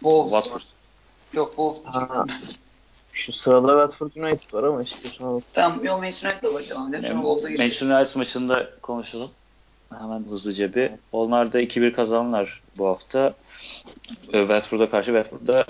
Wolves. 0.00 0.32
Watford. 0.32 0.60
Yok 1.32 1.48
Wolves. 1.48 1.82
Şu 3.12 3.32
sırada 3.32 3.86
Watford 3.86 4.22
United 4.24 4.52
var 4.54 4.62
ama 4.62 4.82
istiyorsan 4.82 5.24
alıp 5.24 5.44
Tamam 5.52 5.84
yok 5.84 6.00
Manchester 6.00 6.32
United'la 6.32 6.68
devam 6.70 6.88
edelim. 6.94 7.04
Sonra 7.08 7.18
Wolves'a 7.20 7.48
geçeriz. 7.50 7.70
Manchester 7.82 7.98
United 7.98 8.16
maçında 8.16 8.70
konuşalım. 8.82 9.30
Hemen 10.00 10.24
hızlıca 10.30 10.74
bir. 10.74 10.90
Onlar 11.12 11.52
da 11.52 11.60
2-1 11.60 11.92
kazandılar 11.92 12.62
bu 12.78 12.86
hafta. 12.86 13.34
E, 14.32 14.38
Watford'a 14.40 14.90
karşı 14.90 15.06
Watford'da 15.06 15.64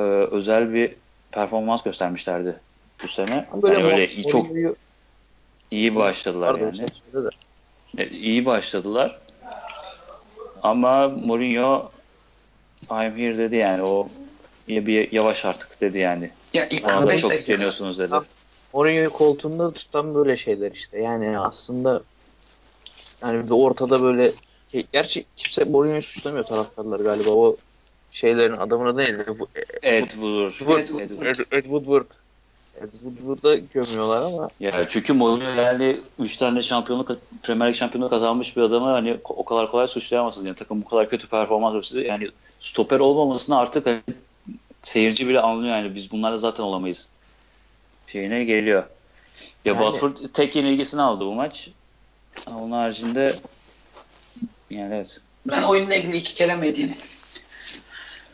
e, 0.00 0.02
özel 0.30 0.72
bir 0.74 0.96
performans 1.32 1.82
göstermişlerdi 1.82 2.60
bu 3.02 3.08
sene. 3.08 3.48
böyle 3.62 3.74
yani 3.74 3.84
öyle 3.84 4.10
iyi- 4.10 4.26
çok 4.26 4.46
iyi 5.70 5.96
başladılar 5.96 6.52
Pardon, 6.52 6.66
yani. 6.66 6.86
E, 7.98 8.08
iyi 8.08 8.46
başladılar. 8.46 9.20
Ama 10.62 11.08
Mourinho 11.08 11.92
I'm 12.90 13.16
here 13.16 13.38
dedi 13.38 13.56
yani 13.56 13.82
o 13.82 14.08
ya 14.68 14.86
bir 14.86 15.12
yavaş 15.12 15.44
artık 15.44 15.80
dedi 15.80 15.98
yani. 15.98 16.30
Ya 16.54 16.68
ilk 16.68 16.84
Bana 16.84 16.94
da 16.94 17.00
45 17.00 17.20
çok 17.20 17.30
dakika. 17.30 17.52
yükleniyorsunuz 17.52 17.98
dedi. 17.98 18.10
Tamam. 18.10 18.24
Mourinho'yu 18.72 19.12
koltuğunda 19.12 19.72
tutan 19.72 20.14
böyle 20.14 20.36
şeyler 20.36 20.72
işte. 20.72 20.98
Yani 20.98 21.38
aslında 21.38 22.02
yani 23.22 23.44
bir 23.44 23.50
ortada 23.50 24.02
böyle 24.02 24.32
gerçi 24.92 25.24
kimse 25.36 25.64
Mourinho'yu 25.64 26.02
suçlamıyor 26.02 26.44
taraftarlar 26.44 27.00
galiba. 27.00 27.30
O 27.30 27.56
şeylerin 28.12 28.56
adamın 28.56 28.86
adı 28.86 28.98
neydi? 28.98 29.24
Bu- 29.38 29.48
Ed 29.82 30.08
Woodward. 30.08 30.78
Ed 31.00 31.00
Ed 31.00 31.10
Woodward. 31.10 31.36
Ed, 31.50 31.58
Ed 31.58 31.62
Woodward. 31.64 32.06
Ed 32.80 32.92
Woodward'a 32.92 33.54
gömüyorlar 33.56 34.22
ama 34.22 34.48
Ya 34.60 34.88
çünkü 34.88 35.12
Mourinho 35.12 35.50
yani 35.50 36.00
3 36.18 36.36
tane 36.36 36.62
şampiyonluk 36.62 37.10
Premier 37.42 37.68
Lig 37.68 37.74
şampiyonluğu 37.74 38.10
kazanmış 38.10 38.56
bir 38.56 38.62
adamı 38.62 38.86
hani 38.86 39.16
o 39.24 39.44
kadar 39.44 39.70
kolay 39.70 39.88
suçlayamazsınız. 39.88 40.46
Yani 40.46 40.56
takım 40.56 40.82
bu 40.82 40.88
kadar 40.88 41.08
kötü 41.10 41.28
performans 41.28 41.74
gösterdi. 41.74 42.06
Yani 42.06 42.28
stoper 42.60 43.00
olmamasını 43.00 43.58
artık 43.58 43.86
hani 43.86 44.00
seyirci 44.82 45.28
bile 45.28 45.40
anlıyor 45.40 45.76
yani 45.76 45.94
biz 45.94 46.12
bunlarla 46.12 46.36
zaten 46.36 46.64
olamayız. 46.64 47.08
Şeyine 48.06 48.44
geliyor. 48.44 48.82
Ya 49.64 49.72
Yani- 49.72 49.78
Watford 49.84 50.16
tek 50.34 50.56
yenilgisini 50.56 51.02
aldı 51.02 51.26
bu 51.26 51.34
maç. 51.34 51.68
Onun 52.46 52.70
haricinde 52.70 53.34
yani 54.70 54.94
evet. 54.94 55.20
Ben 55.46 55.62
oyunla 55.62 55.94
ilgili 55.94 56.16
iki 56.16 56.34
kelam 56.34 56.64
edeyim. 56.64 56.94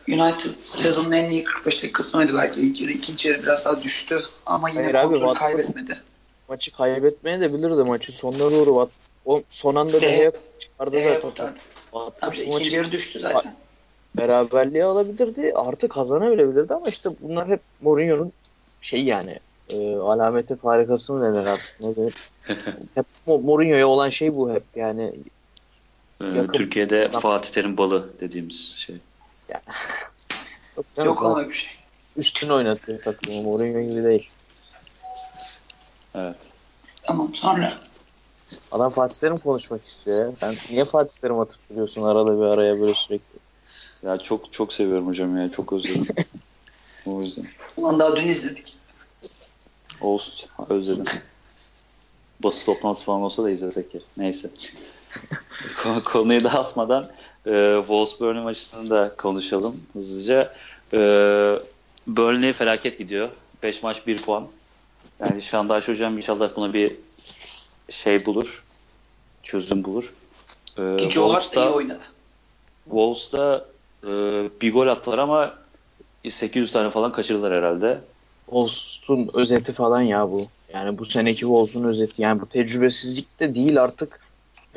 United 0.07 0.51
sezonun 0.63 1.11
en 1.11 1.29
iyi 1.29 1.43
45 1.43 1.83
dakikasını 1.83 2.19
oynadı 2.21 2.33
belki 2.37 2.61
ilk 2.61 2.81
yarı. 2.81 2.91
ikinci 2.91 3.27
yarı 3.29 3.43
biraz 3.43 3.65
daha 3.65 3.83
düştü. 3.83 4.23
Ama 4.45 4.69
yine 4.69 4.81
Hayır 4.81 4.95
abi, 4.95 5.07
kontrol 5.13 5.27
Watford- 5.35 5.39
kaybetmedi. 5.39 5.97
maçı 6.49 6.71
kaybetmeye 6.71 7.39
de 7.41 7.53
bilirdi 7.53 7.83
maçın 7.83 8.13
sonuna 8.13 8.51
doğru. 8.51 8.69
Wat- 8.69 8.89
O 9.25 9.43
son 9.49 9.75
anda 9.75 9.93
De- 9.93 10.01
Dehe 10.01 10.31
çıkardı 10.59 10.97
zaten. 11.03 11.21
kurtardı. 11.21 11.59
Tabii 12.17 12.35
işte 12.35 12.47
maçı 12.51 12.59
ikinci 12.59 12.75
yarı 12.75 12.91
düştü 12.91 13.19
zaten. 13.19 13.55
beraberliği 14.17 14.83
alabilirdi. 14.83 15.51
Artı 15.55 15.89
kazanabilebilirdi 15.89 16.73
ama 16.73 16.89
işte 16.89 17.09
bunlar 17.21 17.47
hep 17.49 17.61
Mourinho'nun 17.81 18.33
şey 18.81 19.03
yani 19.03 19.39
e, 19.69 19.95
alameti 19.95 20.55
farikası 20.55 21.13
mı 21.13 21.21
denir 21.23 21.45
artık 21.45 21.77
ne 21.79 21.95
denir? 21.95 22.13
hep 22.95 23.05
Mo- 23.27 23.41
Mourinho'ya 23.45 23.87
olan 23.87 24.09
şey 24.09 24.33
bu 24.35 24.53
hep 24.53 24.63
yani 24.75 25.13
Ee, 26.21 26.25
Yakın. 26.25 26.53
Türkiye'de 26.53 27.09
Fatih 27.09 27.51
Terim 27.51 27.77
balı 27.77 28.19
dediğimiz 28.19 28.75
şey. 28.75 28.95
Yok, 30.77 30.85
canım, 30.95 31.07
Yok 31.07 31.17
zaten 31.17 31.31
ama 31.31 31.47
bir 31.49 31.53
şey. 31.53 31.69
üstün 32.15 32.49
oynatıyor 32.49 33.01
takımı 33.01 33.41
Mourinho 33.41 33.79
gibi 33.79 34.03
değil. 34.03 34.29
Evet. 36.15 36.35
Tamam 37.03 37.35
sonra. 37.35 37.73
Adam 38.71 38.89
Fatih 38.89 39.19
Terim 39.19 39.37
konuşmak 39.37 39.85
istiyor 39.87 40.25
ya. 40.25 40.35
Sen 40.35 40.55
niye 40.69 40.85
Fatih 40.85 41.17
Terim 41.21 41.39
atıp 41.39 41.69
duruyorsun 41.69 42.03
arada 42.03 42.37
bir 42.39 42.45
araya 42.45 42.81
böyle 42.81 42.93
sürekli? 42.93 43.39
Ya 44.03 44.17
çok 44.17 44.53
çok 44.53 44.73
seviyorum 44.73 45.07
hocam 45.07 45.37
ya. 45.37 45.51
Çok 45.51 45.73
özledim. 45.73 46.15
o 47.05 47.17
yüzden. 47.17 47.45
Ulan 47.77 47.99
daha 47.99 48.15
dün 48.15 48.27
izledik. 48.27 48.77
Olsun. 50.01 50.49
Özledim. 50.69 51.05
Basın 52.43 52.65
toplantısı 52.65 53.05
falan 53.05 53.21
olsa 53.21 53.43
da 53.43 53.49
izlesek 53.49 53.95
ya. 53.95 54.01
Neyse. 54.17 54.49
Konu- 55.83 56.03
Konuyu 56.03 56.43
dağıtmadan 56.43 57.11
e, 57.47 57.75
Wolves-Burnley 57.87 58.43
maçını 58.43 58.89
da 58.89 59.11
konuşalım 59.17 59.75
hızlıca. 59.93 60.53
E, 60.93 60.99
Burnley 62.07 62.53
felaket 62.53 62.97
gidiyor. 62.97 63.29
5 63.63 63.83
maç 63.83 64.07
1 64.07 64.21
puan. 64.21 64.47
Yani 65.19 65.41
Şandaş 65.41 65.87
hocam 65.87 66.17
inşallah 66.17 66.49
buna 66.55 66.73
bir 66.73 66.95
şey 67.89 68.25
bulur. 68.25 68.63
Çözüm 69.43 69.83
bulur. 69.83 70.13
Ee, 70.77 70.95
Ki 70.97 71.11
Joe 71.11 71.33
Hart 71.33 71.55
da 71.55 71.65
iyi 71.65 71.69
oynadı. 71.69 72.03
Wolves'da 72.83 73.65
e, 74.03 74.09
bir 74.61 74.73
gol 74.73 74.87
attılar 74.87 75.17
ama 75.17 75.53
800 76.29 76.71
tane 76.71 76.89
falan 76.89 77.11
kaçırdılar 77.11 77.53
herhalde. 77.53 77.99
Wolves'un 78.45 79.29
özeti 79.33 79.73
falan 79.73 80.01
ya 80.01 80.31
bu. 80.31 80.47
Yani 80.73 80.97
bu 80.97 81.05
seneki 81.05 81.39
Wolves'un 81.39 81.83
özeti. 81.83 82.21
Yani 82.21 82.41
bu 82.41 82.45
tecrübesizlik 82.45 83.39
de 83.39 83.55
değil 83.55 83.83
artık 83.83 84.19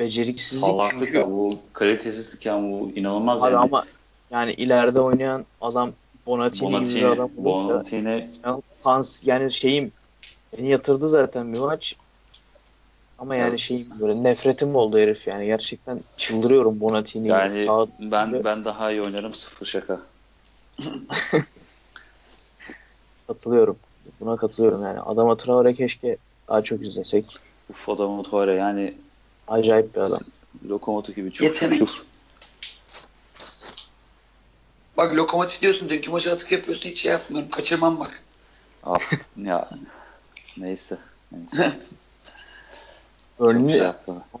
beceriksizlik. 0.01 0.69
Salaklık 0.69 1.13
ya 1.13 1.31
bu 1.31 1.57
kalitesizlik 1.73 2.45
yani 2.45 2.71
bu 2.71 2.91
inanılmaz 2.95 3.43
Abi 3.43 3.53
yani. 3.53 3.63
ama 3.63 3.85
yani 4.31 4.53
ileride 4.53 4.99
oynayan 4.99 5.45
adam 5.61 5.91
Bonatini, 6.25 6.61
Bonatini 6.61 6.89
gibi 6.89 6.99
bir 6.99 7.05
adam 7.05 7.29
Bonatini. 7.37 8.29
Yani, 8.45 8.61
Hans, 8.83 9.23
yani 9.27 9.51
şeyim 9.51 9.91
beni 10.57 10.69
yatırdı 10.69 11.09
zaten 11.09 11.53
bir 11.53 11.59
maç. 11.59 11.95
Ama 13.17 13.35
yani 13.35 13.59
şey 13.59 13.85
böyle 13.99 14.23
nefretim 14.23 14.75
oldu 14.75 14.97
herif 14.97 15.27
yani 15.27 15.45
gerçekten 15.45 15.99
çıldırıyorum 16.17 16.81
Bonatini. 16.81 17.27
Yani 17.27 17.65
sağ 17.65 17.87
ben 17.99 18.29
gibi. 18.29 18.43
ben 18.43 18.65
daha 18.65 18.91
iyi 18.91 19.01
oynarım 19.01 19.33
sıfır 19.33 19.65
şaka. 19.65 20.01
katılıyorum. 23.27 23.77
Buna 24.19 24.37
katılıyorum 24.37 24.83
yani. 24.83 24.99
Adama 24.99 25.37
Traore 25.37 25.73
keşke 25.73 26.17
daha 26.47 26.61
çok 26.61 26.85
izlesek. 26.85 27.37
Uf 27.69 27.89
Adama 27.89 28.23
Traore 28.23 28.53
yani 28.53 28.93
acayip 29.51 29.95
bir 29.95 29.99
adam. 29.99 30.21
Lokomotif 30.69 31.15
gibi 31.15 31.31
çok 31.31 31.47
Yetenek. 31.47 31.79
Çok. 31.79 31.89
Bak 34.97 35.15
lokomotif 35.15 35.61
diyorsun 35.61 35.89
dünkü 35.89 36.11
maça 36.11 36.31
atık 36.31 36.51
yapıyorsun 36.51 36.89
hiç 36.89 37.01
şey 37.01 37.11
yapmıyorum. 37.11 37.49
Kaçırmam 37.51 37.99
bak. 37.99 38.23
Ah 38.83 38.99
ya 39.37 39.69
neyse. 40.57 40.97
neyse. 41.31 41.71
Burnley 43.39 43.79
şey 43.79 43.87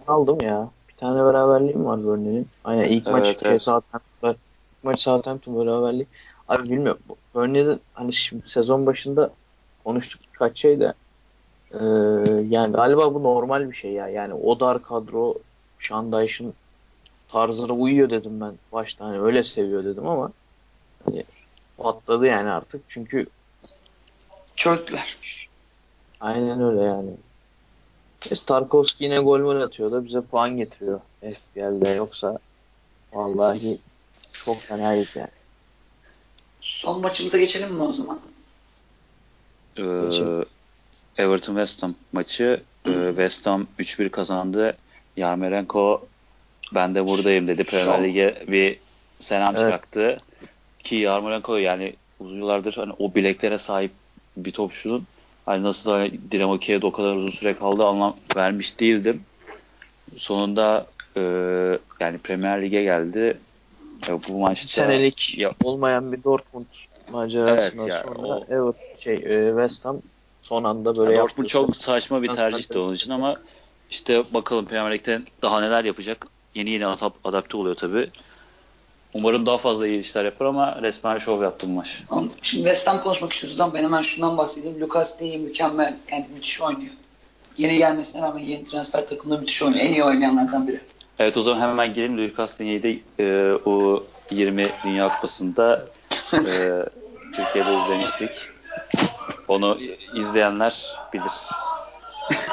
aldım 0.07 0.41
ya. 0.41 0.69
Bir 0.89 0.93
tane 0.93 1.25
beraberliğim 1.25 1.85
var 1.85 2.03
Burnley'nin. 2.03 2.47
Aynen 2.63 2.83
ilk 2.83 3.07
evet, 3.07 3.07
maç 3.07 3.25
evet. 3.27 3.39
Şey, 3.39 3.57
Southampton, 3.57 4.29
ilk 4.29 4.83
maç 4.83 5.01
Southampton 5.01 5.65
beraberliği. 5.65 6.07
Abi 6.47 6.69
bilmiyorum. 6.69 7.01
Burnley'de 7.33 7.79
hani 7.93 8.13
şimdi 8.13 8.49
sezon 8.49 8.85
başında 8.85 9.31
konuştuk 9.83 10.21
birkaç 10.33 10.59
şey 10.59 10.79
de 10.79 10.93
ee, 11.73 11.83
yani 12.49 12.73
galiba 12.73 13.13
bu 13.13 13.23
normal 13.23 13.69
bir 13.69 13.75
şey 13.75 13.91
ya. 13.91 14.07
Yani 14.09 14.33
o 14.33 14.59
dar 14.59 14.83
kadro 14.83 15.35
Şandayş'ın 15.79 16.53
tarzına 17.27 17.73
uyuyor 17.73 18.09
dedim 18.09 18.41
ben 18.41 18.53
başta. 18.71 19.05
Hani 19.05 19.21
öyle 19.21 19.43
seviyor 19.43 19.83
dedim 19.83 20.07
ama 20.07 20.31
hani 21.05 21.23
patladı 21.77 22.25
yani 22.25 22.49
artık. 22.49 22.83
Çünkü 22.87 23.27
çöktüler. 24.55 25.17
Aynen 26.19 26.61
öyle 26.61 26.81
yani. 26.81 27.11
Starkovski 28.33 29.03
yine 29.03 29.19
gol 29.19 29.39
gol 29.39 29.61
atıyor 29.61 29.91
da 29.91 30.05
bize 30.05 30.21
puan 30.21 30.57
getiriyor 30.57 31.01
FPL'de 31.21 31.89
yoksa 31.89 32.39
vallahi 33.13 33.79
çok 34.33 34.59
fenayız 34.59 35.15
yani. 35.15 35.29
Son 36.61 37.01
maçımıza 37.01 37.37
geçelim 37.37 37.73
mi 37.73 37.83
o 37.83 37.93
zaman? 37.93 38.19
Ee, 39.77 39.83
Everton 41.17 41.53
West 41.53 41.83
Ham 41.83 41.95
maçı 42.11 42.61
e, 42.85 42.91
West 43.07 43.45
Ham 43.47 43.67
3-1 43.79 44.09
kazandı. 44.09 44.77
Yarmolenko 45.17 46.07
ben 46.75 46.95
de 46.95 47.07
buradayım 47.07 47.47
dedi. 47.47 47.63
Premier 47.63 48.03
Lig'e 48.03 48.43
bir 48.47 48.79
selam 49.19 49.55
evet. 49.57 49.71
çaktı. 49.71 50.17
Ki 50.79 50.95
Yarmolenko 50.95 51.57
yani 51.57 51.93
uzun 52.19 52.37
yıllardır 52.37 52.73
hani 52.73 52.93
o 52.99 53.15
bileklere 53.15 53.57
sahip 53.57 53.91
bir 54.37 54.51
topçunun 54.51 55.07
hani 55.45 55.63
nasıl 55.63 55.91
da 55.91 56.07
Dinamo 56.31 56.57
Kiev'de 56.57 56.85
o 56.85 56.91
kadar 56.91 57.15
uzun 57.15 57.29
süre 57.29 57.53
kaldığı 57.53 57.85
anlam 57.85 58.15
vermiş 58.35 58.79
değildim. 58.79 59.23
Sonunda 60.17 60.87
e, 61.17 61.21
yani 61.99 62.17
Premier 62.17 62.61
Lig'e 62.61 62.83
geldi. 62.83 63.37
E, 64.09 64.11
bu 64.29 64.39
maçta 64.39 64.67
senelik 64.67 65.37
ya, 65.37 65.51
olmayan 65.63 66.11
bir 66.11 66.23
Dortmund 66.23 66.65
macerasından 67.11 67.89
evet, 67.89 68.01
sonra 68.05 68.27
o, 68.27 68.45
evet 68.49 69.01
şey 69.03 69.15
e, 69.15 69.47
West 69.49 69.85
Ham 69.85 70.01
son 70.41 70.63
anda 70.63 70.97
böyle 70.97 71.11
yani 71.11 71.21
Dortmund 71.21 71.47
çok 71.47 71.75
saçma 71.75 72.21
bir 72.21 72.27
tercihti 72.27 72.79
onun 72.79 72.93
için 72.93 73.11
ama 73.11 73.37
işte 73.89 74.23
bakalım 74.33 74.65
Premier 74.65 74.93
Lig'de 74.93 75.21
daha 75.41 75.61
neler 75.61 75.83
yapacak. 75.83 76.27
Yeni 76.55 76.69
yeni 76.69 76.85
adapte 77.23 77.57
oluyor 77.57 77.75
tabii. 77.75 78.07
Umarım 79.13 79.45
daha 79.45 79.57
fazla 79.57 79.87
iyi 79.87 79.99
işler 79.99 80.25
yapar 80.25 80.45
ama 80.45 80.81
resmen 80.81 81.17
şov 81.17 81.43
yaptı 81.43 81.67
bu 81.67 81.71
maç. 81.71 82.03
Şimdi 82.41 82.63
West 82.63 82.87
Ham 82.87 83.01
konuşmak 83.01 83.33
istiyorsunuz 83.33 83.73
ben 83.73 83.83
hemen 83.83 84.01
şundan 84.01 84.37
bahsedeyim. 84.37 84.81
Lucas 84.81 85.19
Digne 85.19 85.37
mükemmel, 85.37 85.97
yani 86.11 86.25
müthiş 86.35 86.61
oynuyor. 86.61 86.93
Yeni 87.57 87.77
gelmesine 87.77 88.21
rağmen 88.21 88.43
yeni 88.43 88.63
transfer 88.63 89.07
takımında 89.07 89.39
müthiş 89.39 89.63
oynuyor. 89.63 89.85
En 89.85 89.93
iyi 89.93 90.03
oynayanlardan 90.03 90.67
biri. 90.67 90.81
Evet 91.19 91.37
o 91.37 91.41
zaman 91.41 91.61
hemen 91.61 91.93
girelim. 91.93 92.17
Lucas 92.17 92.59
Digne'yi 92.59 92.83
de 92.83 92.99
e, 93.19 93.53
o 93.65 94.03
20 94.31 94.65
Dünya 94.83 95.15
Kupası'nda 95.15 95.85
e, 96.33 96.39
Türkiye'de 97.35 97.77
izlemiştik. 97.83 98.31
Onu 99.51 99.79
izleyenler 100.15 100.99
bilir. 101.13 101.31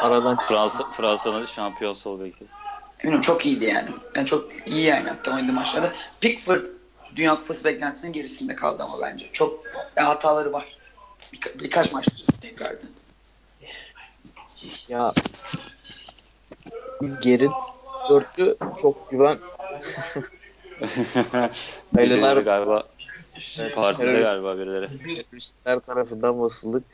Aradan 0.03 0.37
Fransa 0.37 0.85
Fransa'nın 0.93 1.45
şampiyon 1.45 1.93
sol 1.93 2.21
beki. 2.21 2.45
Eminim 3.05 3.21
çok 3.21 3.47
iyiydi 3.47 3.65
yani. 3.65 3.91
Yani 4.17 4.27
çok 4.27 4.51
iyi 4.67 4.85
yani 4.85 5.09
hatta 5.09 5.35
oynadığı 5.35 5.53
maçlarda. 5.53 5.93
Pickford 6.21 6.65
Dünya 7.17 7.35
Kupası 7.35 7.65
beklentisinin 7.65 8.13
gerisinde 8.13 8.57
kaldı 8.57 8.83
ama 8.83 9.01
bence. 9.01 9.29
Çok 9.33 9.61
e, 9.97 10.01
hataları 10.01 10.53
var. 10.53 10.79
Bir, 11.33 11.41
birkaç 11.65 11.93
maçtır 11.93 12.27
tekrardan. 12.41 12.91
Ya 14.89 15.13
geri 17.23 17.49
dörtlü 18.09 18.57
çok 18.83 19.11
güven 19.11 19.39
Birileri 21.93 22.41
galiba 22.41 22.85
evet, 23.61 23.74
partide 23.74 24.07
terörist, 24.07 24.24
galiba 24.24 24.59
birileri. 24.59 24.98
Teröristler 24.98 25.81
tarafından 25.81 26.40
basıldık. 26.40 26.85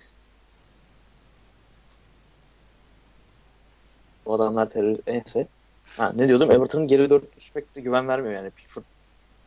O 4.27 4.35
adamlar 4.35 4.71
terör 4.71 4.99
neyse. 5.07 5.49
Ha, 5.85 6.13
ne 6.17 6.29
diyordum? 6.29 6.51
Everton'ın 6.51 6.87
geri 6.87 7.11
dört 7.11 7.25
pek 7.55 7.75
de 7.77 7.81
güven 7.81 8.09
vermiyor 8.09 8.35
yani. 8.35 8.51
Pickford 8.51 8.85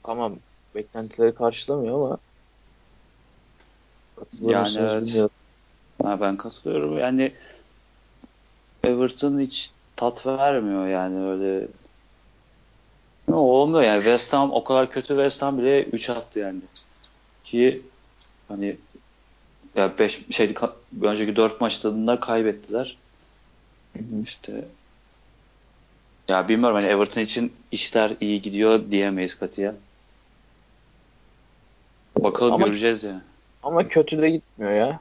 tamam 0.04 0.36
beklentileri 0.76 1.36
karşılamıyor 1.36 1.96
ama 1.96 2.18
yani 4.42 4.78
evet. 4.80 5.32
Ha, 6.04 6.22
ben 6.22 6.38
katılıyorum. 6.38 6.98
Yani 6.98 7.34
Everton 8.84 9.40
hiç 9.40 9.72
tat 9.96 10.26
vermiyor 10.26 10.88
yani 10.88 11.30
öyle 11.30 11.68
ne 13.28 13.36
olmuyor 13.36 13.84
yani 13.84 13.98
West 13.98 14.34
Ham 14.34 14.52
o 14.52 14.64
kadar 14.64 14.92
kötü 14.92 15.08
West 15.08 15.42
Ham 15.42 15.58
bile 15.58 15.84
3 15.84 16.10
attı 16.10 16.40
yani. 16.40 16.62
Ki 17.52 17.82
hani 18.48 18.78
ya 19.76 19.98
5 20.00 20.20
şey 20.32 20.54
önceki 21.02 21.36
4 21.36 21.62
maçlarında 21.62 22.20
kaybettiler. 22.20 22.98
İşte 24.24 24.66
ya 26.28 26.48
bilmiyorum 26.50 26.76
hani 26.76 26.88
Everton 26.88 27.22
için 27.22 27.54
işler 27.72 28.12
iyi 28.22 28.42
gidiyor 28.42 28.92
diyemeyiz 28.92 29.40
katıya. 29.40 29.76
Bakalım 32.20 32.54
ama, 32.54 32.66
göreceğiz 32.66 33.04
yani. 33.04 33.22
Ama 33.64 33.88
kötü 33.88 34.22
de 34.22 34.30
gitmiyor 34.30 34.72
ya. 34.72 35.00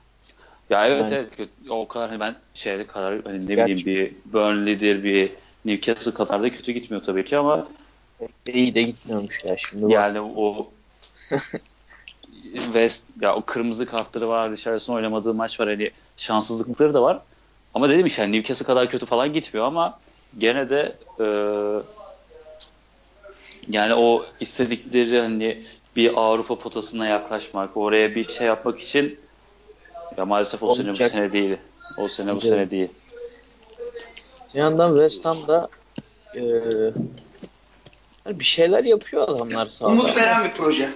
Ya 0.70 0.86
evet 0.86 1.02
yani. 1.02 1.14
evet 1.14 1.36
kötü, 1.36 1.70
o 1.70 1.88
kadar 1.88 2.08
hani 2.08 2.20
ben 2.20 2.34
şeyde 2.54 2.86
kadar 2.86 3.22
hani 3.24 3.46
ne 3.46 3.56
bileyim 3.56 3.86
bir 3.86 4.12
Burnley'dir 4.32 5.04
bir 5.04 5.30
Newcastle 5.64 6.14
kadar 6.14 6.42
da 6.42 6.50
kötü 6.50 6.72
gitmiyor 6.72 7.02
tabii 7.02 7.24
ki 7.24 7.36
ama 7.36 7.68
iyi 8.46 8.74
de 8.74 8.82
gitmiyormuş 8.82 9.44
ya 9.44 9.56
şimdi. 9.58 9.92
Yani 9.92 10.22
bak. 10.22 10.30
o 10.36 10.72
West 12.54 13.04
ya 13.20 13.34
o 13.36 13.42
kırmızı 13.44 13.86
kartları 13.86 14.28
var 14.28 14.52
dışarısında 14.52 14.96
oynamadığı 14.96 15.34
maç 15.34 15.60
var 15.60 15.68
hani 15.68 15.90
şanssızlıkları 16.16 16.94
da 16.94 17.02
var. 17.02 17.20
Ama 17.74 17.88
dedim 17.88 18.06
işte 18.06 18.22
yani 18.22 18.36
Newcastle 18.36 18.66
kadar 18.66 18.90
kötü 18.90 19.06
falan 19.06 19.32
gitmiyor 19.32 19.66
ama 19.66 19.98
gene 20.38 20.70
de 20.70 20.96
e, 21.20 21.26
yani 23.68 23.94
o 23.94 24.24
istedikleri 24.40 25.20
hani 25.20 25.64
bir 25.96 26.16
Avrupa 26.16 26.58
potasına 26.58 27.06
yaklaşmak, 27.06 27.76
oraya 27.76 28.14
bir 28.14 28.28
şey 28.28 28.46
yapmak 28.46 28.80
için 28.80 29.20
ya 30.16 30.24
maalesef 30.24 30.62
o 30.62 30.66
Olacak. 30.66 30.96
sene 30.96 31.06
bu 31.06 31.10
sene 31.10 31.32
değil. 31.32 31.56
O 31.96 32.08
sene 32.08 32.36
bu 32.36 32.40
sene 32.40 32.70
değil. 32.70 32.88
Bir 34.54 34.58
yandan 34.58 34.90
West 34.90 35.24
Ham 35.24 35.48
da 35.48 35.68
e, 36.34 36.42
bir 38.26 38.44
şeyler 38.44 38.84
yapıyor 38.84 39.28
adamlar 39.28 39.66
sahada. 39.66 39.92
Umut 39.92 40.16
veren 40.16 40.44
bir 40.44 40.54
proje. 40.54 40.88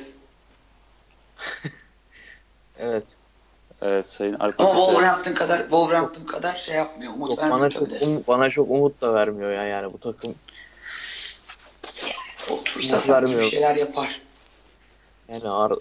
Evet. 2.81 3.05
Evet 3.83 4.07
Sayın 4.07 4.35
Arkadaşlar. 4.35 4.75
Ama 4.75 4.87
Wolverhampton 4.87 5.35
kadar 5.35 5.59
Wolverhampton 5.59 6.25
kadar 6.25 6.57
şey 6.57 6.77
yapmıyor. 6.77 7.13
Umut 7.13 7.31
Yok, 7.31 7.39
vermiyor 7.39 7.61
bana 7.61 7.71
çok, 7.71 8.03
um, 8.03 8.25
bana 8.29 8.51
çok 8.51 8.71
umut 8.71 9.01
da 9.01 9.15
vermiyor 9.15 9.53
ya 9.53 9.65
yani 9.65 9.93
bu 9.93 9.99
takım. 9.99 10.35
Otursa 12.51 12.99
sanki 12.99 13.39
bir 13.39 13.43
şeyler 13.43 13.77
yapar. 13.77 14.21
Yani 15.29 15.49
ar 15.49 15.73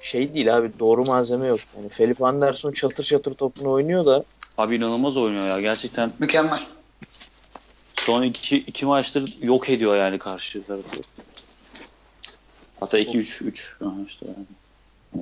şey 0.00 0.34
değil 0.34 0.56
abi 0.56 0.70
doğru 0.78 1.04
malzeme 1.04 1.46
yok. 1.46 1.60
Yani 1.76 1.88
Felipe 1.88 2.26
Anderson 2.26 2.72
çatır 2.72 3.04
çatır 3.04 3.34
topunu 3.34 3.70
oynuyor 3.70 4.06
da 4.06 4.24
Abi 4.58 4.76
inanılmaz 4.76 5.16
oynuyor 5.16 5.46
ya. 5.46 5.60
Gerçekten 5.60 6.12
Mükemmel. 6.18 6.60
son 7.96 8.22
iki, 8.22 8.56
iki 8.56 8.86
maçtır 8.86 9.36
yok 9.42 9.68
ediyor 9.68 9.96
yani 9.96 10.18
karşı 10.18 10.62
tarafı. 10.64 10.96
Hatta 12.80 13.00
2-3 13.00 13.44
3 13.44 13.76
işte 14.06 14.26
yani. 14.26 14.46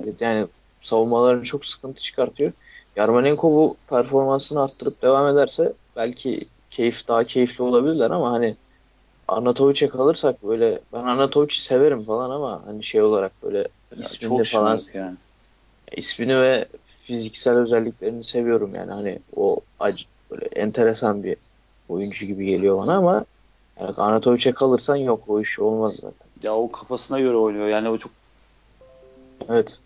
Evet, 0.03 0.15
yani 0.19 0.47
savunmalarını 0.81 1.43
çok 1.43 1.65
sıkıntı 1.65 2.01
çıkartıyor. 2.01 2.51
Yarmolenko 2.95 3.51
bu 3.51 3.77
performansını 3.87 4.63
arttırıp 4.63 5.01
devam 5.01 5.37
ederse 5.37 5.73
belki 5.95 6.47
keyif 6.69 7.07
daha 7.07 7.23
keyifli 7.23 7.63
olabilirler 7.63 8.11
ama 8.11 8.31
hani 8.31 8.55
Arnatovic'e 9.27 9.89
kalırsak 9.89 10.43
böyle 10.43 10.79
ben 10.93 11.03
Arnatovic'i 11.03 11.61
severim 11.61 12.03
falan 12.03 12.29
ama 12.29 12.61
hani 12.65 12.83
şey 12.83 13.01
olarak 13.01 13.31
böyle 13.43 13.57
Ya 13.57 13.67
ismini 13.99 14.43
falan 14.43 14.77
yani. 14.93 15.15
ismini 15.97 16.41
ve 16.41 16.67
fiziksel 17.05 17.57
özelliklerini 17.57 18.23
seviyorum 18.23 18.75
yani 18.75 18.91
hani 18.91 19.19
o 19.35 19.59
acı 19.79 20.05
böyle 20.31 20.45
enteresan 20.45 21.23
bir 21.23 21.37
oyuncu 21.89 22.25
gibi 22.25 22.45
geliyor 22.45 22.77
bana 22.77 22.95
ama 22.97 23.25
yani 23.79 23.93
Arnatovic'e 23.97 24.51
kalırsan 24.51 24.95
yok 24.95 25.23
o 25.27 25.41
iş 25.41 25.59
olmaz 25.59 25.95
zaten. 25.95 26.27
Ya 26.43 26.55
o 26.55 26.71
kafasına 26.71 27.19
göre 27.19 27.35
oynuyor. 27.35 27.67
Yani 27.67 27.89
o 27.89 27.97
çok 27.97 28.11
Evet. 29.49 29.79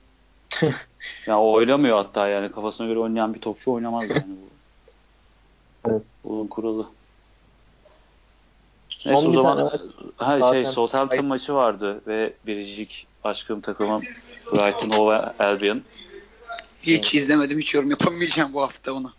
ya 1.28 1.40
o 1.40 1.52
oynamıyor 1.52 1.98
hatta 1.98 2.28
yani 2.28 2.52
kafasına 2.52 2.88
göre 2.88 3.00
oynayan 3.00 3.34
bir 3.34 3.42
topçu 3.42 3.72
oynamaz 3.72 4.10
yani 4.10 4.26
bu. 4.28 4.54
Evet. 5.90 6.02
Bunun 6.24 6.48
kuralı. 6.48 6.88
Son 8.90 9.12
Neyse 9.12 9.28
o 9.28 9.32
zaman 9.32 9.72
ha, 10.16 10.32
şey 10.32 10.40
zaten- 10.40 10.64
Southampton 10.64 11.26
maçı 11.26 11.56
vardı 11.56 12.02
ve 12.08 12.34
biricik 12.46 13.08
aşkım 13.24 13.62
takımım 13.62 14.02
Brighton 14.54 14.90
Hove 14.90 15.18
Albion. 15.40 15.82
Hiç 16.82 17.16
izlemedim. 17.16 17.60
Hiç 17.60 17.74
yorum 17.74 17.90
yapamayacağım 17.90 18.54
bu 18.54 18.62
hafta 18.62 18.94
onu. 18.94 19.12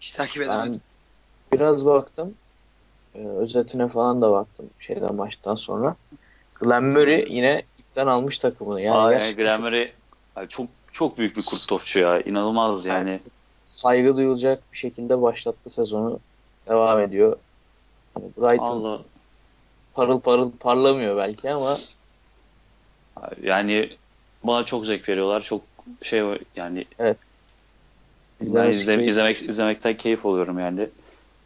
Hiç 0.00 0.12
takip 0.12 0.42
edemedim. 0.42 0.80
Ben 1.52 1.58
biraz 1.58 1.86
baktım. 1.86 2.34
Ee, 3.14 3.18
özetine 3.18 3.88
falan 3.88 4.22
da 4.22 4.30
baktım 4.30 4.70
şeyden 4.80 5.14
maçtan 5.14 5.54
sonra. 5.54 5.96
Glenn 6.54 6.84
Murray 6.84 7.26
yine 7.28 7.62
ipten 7.78 8.06
almış 8.06 8.38
takımını. 8.38 8.80
Yani 8.80 8.96
Aa, 8.96 9.12
yani 9.12 9.18
gerçekten 9.18 9.44
Glenn 9.44 9.60
Murray 9.60 9.92
ay, 10.36 10.46
çok 10.46 10.66
çok 10.98 11.18
büyük 11.18 11.36
bir 11.36 11.44
kurt 11.44 11.68
topçu 11.68 11.98
ya. 11.98 12.20
İnanılmaz 12.20 12.86
yani. 12.86 13.10
Evet. 13.10 13.22
saygı 13.66 14.16
duyulacak 14.16 14.62
bir 14.72 14.78
şekilde 14.78 15.22
başlattı 15.22 15.70
sezonu. 15.70 16.20
Devam 16.68 17.00
ediyor. 17.00 17.36
Hani 18.14 18.26
Brighton 18.36 18.64
Allah 18.64 19.00
parıl 19.94 20.20
parıl 20.20 20.50
parlamıyor 20.50 21.16
belki 21.16 21.50
ama 21.50 21.78
yani 23.42 23.90
bana 24.44 24.64
çok 24.64 24.86
zevk 24.86 25.08
veriyorlar. 25.08 25.40
Çok 25.40 25.62
şey 26.02 26.22
yani 26.56 26.84
ben 26.98 27.16
izlemesi 28.40 28.80
izle, 28.80 28.94
keyifli. 28.94 29.10
izlemek 29.10 29.42
izlemekten 29.42 29.96
keyif 29.96 30.26
alıyorum 30.26 30.58
yani. 30.58 30.88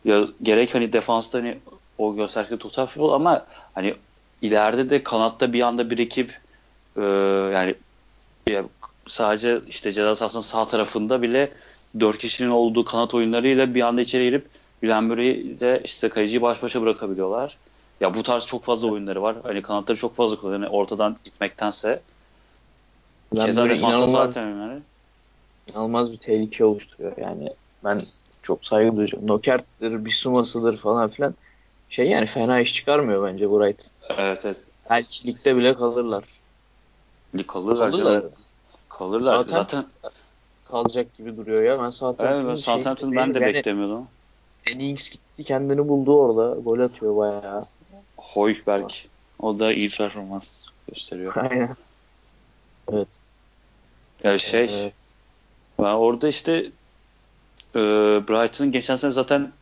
Ya 0.05 0.27
gerek 0.43 0.75
hani 0.75 0.93
defansta 0.93 1.39
hani 1.39 1.59
o 1.99 2.17
gösterge 2.17 2.59
tutar 2.59 2.87
futbol 2.87 3.13
ama 3.13 3.47
hani 3.75 3.95
ileride 4.43 4.91
de 4.91 5.03
kanatta 5.03 5.53
bir 5.53 5.61
anda 5.61 5.91
birikip 5.91 6.41
e, 6.97 7.03
yani 7.55 7.75
ya 8.49 8.65
sadece 9.07 9.61
işte 9.69 9.93
ceza 9.93 10.17
sahasının 10.17 10.43
sağ 10.43 10.67
tarafında 10.67 11.23
bile 11.23 11.53
dört 12.01 12.19
kişinin 12.19 12.51
olduğu 12.51 12.85
kanat 12.85 13.15
oyunlarıyla 13.15 13.75
bir 13.75 13.83
anda 13.83 14.01
içeri 14.01 14.25
girip 14.25 14.47
Murray'i 14.83 15.61
de 15.61 15.81
işte 15.85 16.09
kaleciyi 16.09 16.43
baş 16.43 16.63
başa 16.63 16.83
bırakabiliyorlar. 16.83 17.57
Ya 18.01 18.15
bu 18.15 18.23
tarz 18.23 18.47
çok 18.47 18.65
fazla 18.65 18.89
oyunları 18.89 19.23
var. 19.23 19.37
Hani 19.43 19.63
kanatları 19.63 19.99
çok 19.99 20.15
fazla 20.17 20.37
kullanıyor. 20.37 20.61
Yani 20.63 20.71
ortadan 20.77 21.17
gitmektense. 21.25 22.01
Glenn 23.33 23.47
Keza 23.47 23.67
inanılmaz, 23.67 24.11
zaten 24.11 24.49
yani. 24.49 24.81
inanılmaz 25.71 26.13
bir 26.13 26.17
tehlike 26.17 26.65
oluşturuyor. 26.65 27.17
Yani 27.17 27.51
ben 27.85 28.03
çok 28.43 28.67
saygı 28.67 28.97
duyacağım. 28.97 29.27
Nokert'tir, 29.27 30.05
Bissouma'sıdır 30.05 30.77
falan 30.77 31.09
filan. 31.09 31.35
Şey 31.91 32.09
yani 32.09 32.27
fena 32.27 32.61
iş 32.61 32.75
çıkarmıyor 32.75 33.27
bence 33.33 33.51
Brighton. 33.51 33.87
Evet 34.09 34.45
evet. 34.45 34.57
Belki 34.91 35.27
ligde 35.27 35.57
bile 35.57 35.75
kalırlar. 35.75 36.25
Kalırlar, 37.49 37.91
Kalırlar. 37.91 38.21
canım. 38.21 38.33
Kalırlar. 38.99 39.37
Zaten- 39.37 39.53
Zaten 39.53 39.85
Kalacak 40.69 41.15
gibi 41.15 41.37
duruyor 41.37 41.63
ya. 41.63 41.79
Ben 41.79 41.85
evet, 41.85 41.95
Southampton'ı 42.59 42.99
şeyini 42.99 43.17
ben 43.17 43.35
de 43.35 43.39
yani 43.41 43.55
beklemiyordum. 43.55 44.09
Dennings 44.67 45.11
gitti 45.11 45.45
kendini 45.45 45.89
buldu 45.89 46.21
orada. 46.21 46.61
Gol 46.61 46.79
atıyor 46.79 47.17
bayağı. 47.17 47.67
Hoykberg. 48.17 48.91
O 49.39 49.59
da 49.59 49.73
iyi 49.73 49.91
performans 49.91 50.53
gösteriyor. 50.89 51.37
Aynen. 51.37 51.77
Evet. 52.93 53.09
Ya 54.25 54.39
şey 54.39 54.65
Ee, 54.65 54.93
ben 55.79 55.95
orada 55.95 56.29
işte 56.29 56.53
e, 57.75 57.81
Brighton'ın 58.29 58.73
geçen 58.73 58.97
sene 58.97 59.11
zaten 59.11 59.53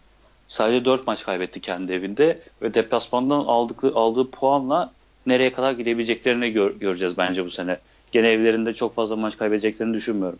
sadece 0.48 0.84
4 0.84 1.06
maç 1.06 1.24
kaybetti 1.24 1.60
kendi 1.60 1.92
evinde 1.92 2.42
ve 2.62 2.74
deplasmandan 2.74 3.38
aldığı, 3.40 3.94
aldığı 3.94 4.30
puanla 4.30 4.92
nereye 5.26 5.52
kadar 5.52 5.72
gidebileceklerini 5.72 6.52
gör- 6.52 6.74
göreceğiz 6.74 7.18
bence 7.18 7.44
bu 7.44 7.50
sene. 7.50 7.78
Gene 8.12 8.28
evlerinde 8.28 8.74
çok 8.74 8.94
fazla 8.94 9.16
maç 9.16 9.38
kaybedeceklerini 9.38 9.94
düşünmüyorum. 9.94 10.38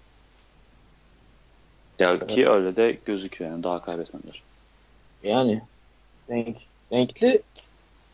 Ya 1.99 2.27
ki 2.27 2.49
öyle 2.49 2.77
de 2.77 2.99
gözüküyor 3.05 3.51
yani 3.51 3.63
daha 3.63 3.83
kaybetmediler. 3.83 4.43
yani 5.23 5.63
renk, 6.31 6.57
renkli 6.93 7.43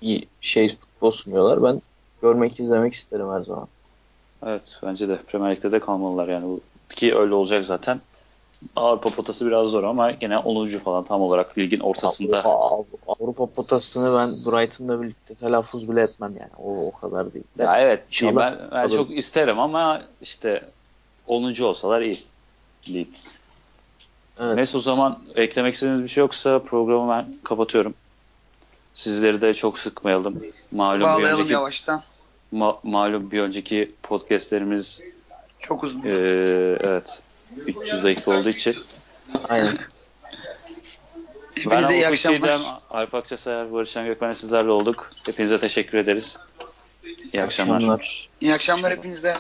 bir 0.03 0.27
şey 0.40 0.77
futbol 0.77 1.11
sunuyorlar. 1.11 1.62
Ben 1.62 1.83
görmek, 2.23 2.61
izlemek 2.61 2.95
isterim 2.95 3.31
her 3.31 3.40
zaman. 3.40 3.69
Evet 4.47 4.79
bence 4.83 5.09
de 5.09 5.16
Premier 5.16 5.57
Lig'de 5.57 5.73
de 5.73 5.81
kalmalılar 5.81 6.29
yani 6.29 6.59
ki 6.88 7.16
öyle 7.16 7.35
olacak 7.35 7.64
zaten. 7.64 8.01
Avrupa 8.77 9.11
potası 9.11 9.47
biraz 9.47 9.69
zor 9.69 9.85
ama 9.85 10.11
gene 10.11 10.38
10. 10.38 10.66
falan 10.79 11.05
tam 11.05 11.23
olarak 11.23 11.59
ligin 11.59 11.81
ortasında. 11.81 12.45
Avrupa, 12.45 13.12
Avrupa 13.12 13.47
potasını 13.47 14.19
ben 14.19 14.31
Brighton'la 14.53 15.03
birlikte 15.03 15.35
telaffuz 15.35 15.90
bile 15.90 16.03
etmem 16.03 16.37
yani. 16.40 16.51
O, 16.59 16.87
o 16.87 16.92
kadar 16.92 17.35
değil. 17.35 17.45
De. 17.59 17.62
Ya 17.62 17.79
evet 17.81 18.01
iyi. 18.01 18.09
İnşallah 18.09 18.53
ben, 18.61 18.71
ben 18.71 18.88
çok 18.88 19.11
isterim 19.11 19.59
ama 19.59 20.03
işte 20.21 20.64
10. 21.27 21.64
olsalar 21.64 22.01
iyi. 22.01 22.23
Lig. 22.88 23.09
Evet. 24.40 24.57
Neyse 24.57 24.79
o 24.79 24.81
zaman 24.81 25.19
eklemek 25.35 25.75
istediğiniz 25.75 26.03
bir 26.03 26.09
şey 26.09 26.21
yoksa 26.21 26.59
programı 26.59 27.12
ben 27.12 27.27
kapatıyorum. 27.45 27.95
Sizleri 28.95 29.40
de 29.40 29.55
çok 29.55 29.79
sıkmayalım. 29.79 30.42
Malum 30.73 31.01
bir 31.01 31.05
Bağlayalım 31.05 31.33
önceki, 31.40 31.53
yavaştan. 31.53 32.03
ma- 32.53 32.79
malum 32.83 33.31
bir 33.31 33.40
önceki 33.40 33.95
podcastlerimiz 34.03 35.01
Çok 35.59 35.85
uzun. 35.85 36.03
eee, 36.03 36.79
evet 36.81 37.23
300 37.56 38.04
dakika 38.04 38.30
olduğu 38.30 38.48
için. 38.48 38.76
Aynen. 39.48 39.78
Ben 41.56 41.70
Hepinize 41.70 41.94
iyi 41.94 42.06
akşamlar. 42.06 42.61
Alp 42.90 43.14
Akçasever, 43.14 43.72
Barış 43.72 43.90
Şen 43.90 44.06
Gökmen'le 44.06 44.35
sizlerle 44.35 44.70
olduk. 44.70 45.12
Hepinize 45.26 45.59
teşekkür 45.59 45.98
ederiz. 45.98 46.38
İyi 47.32 47.42
akşamlar. 47.42 47.76
akşamlar. 47.76 48.28
İyi 48.40 48.54
akşamlar 48.54 48.92
hepinize. 48.92 49.37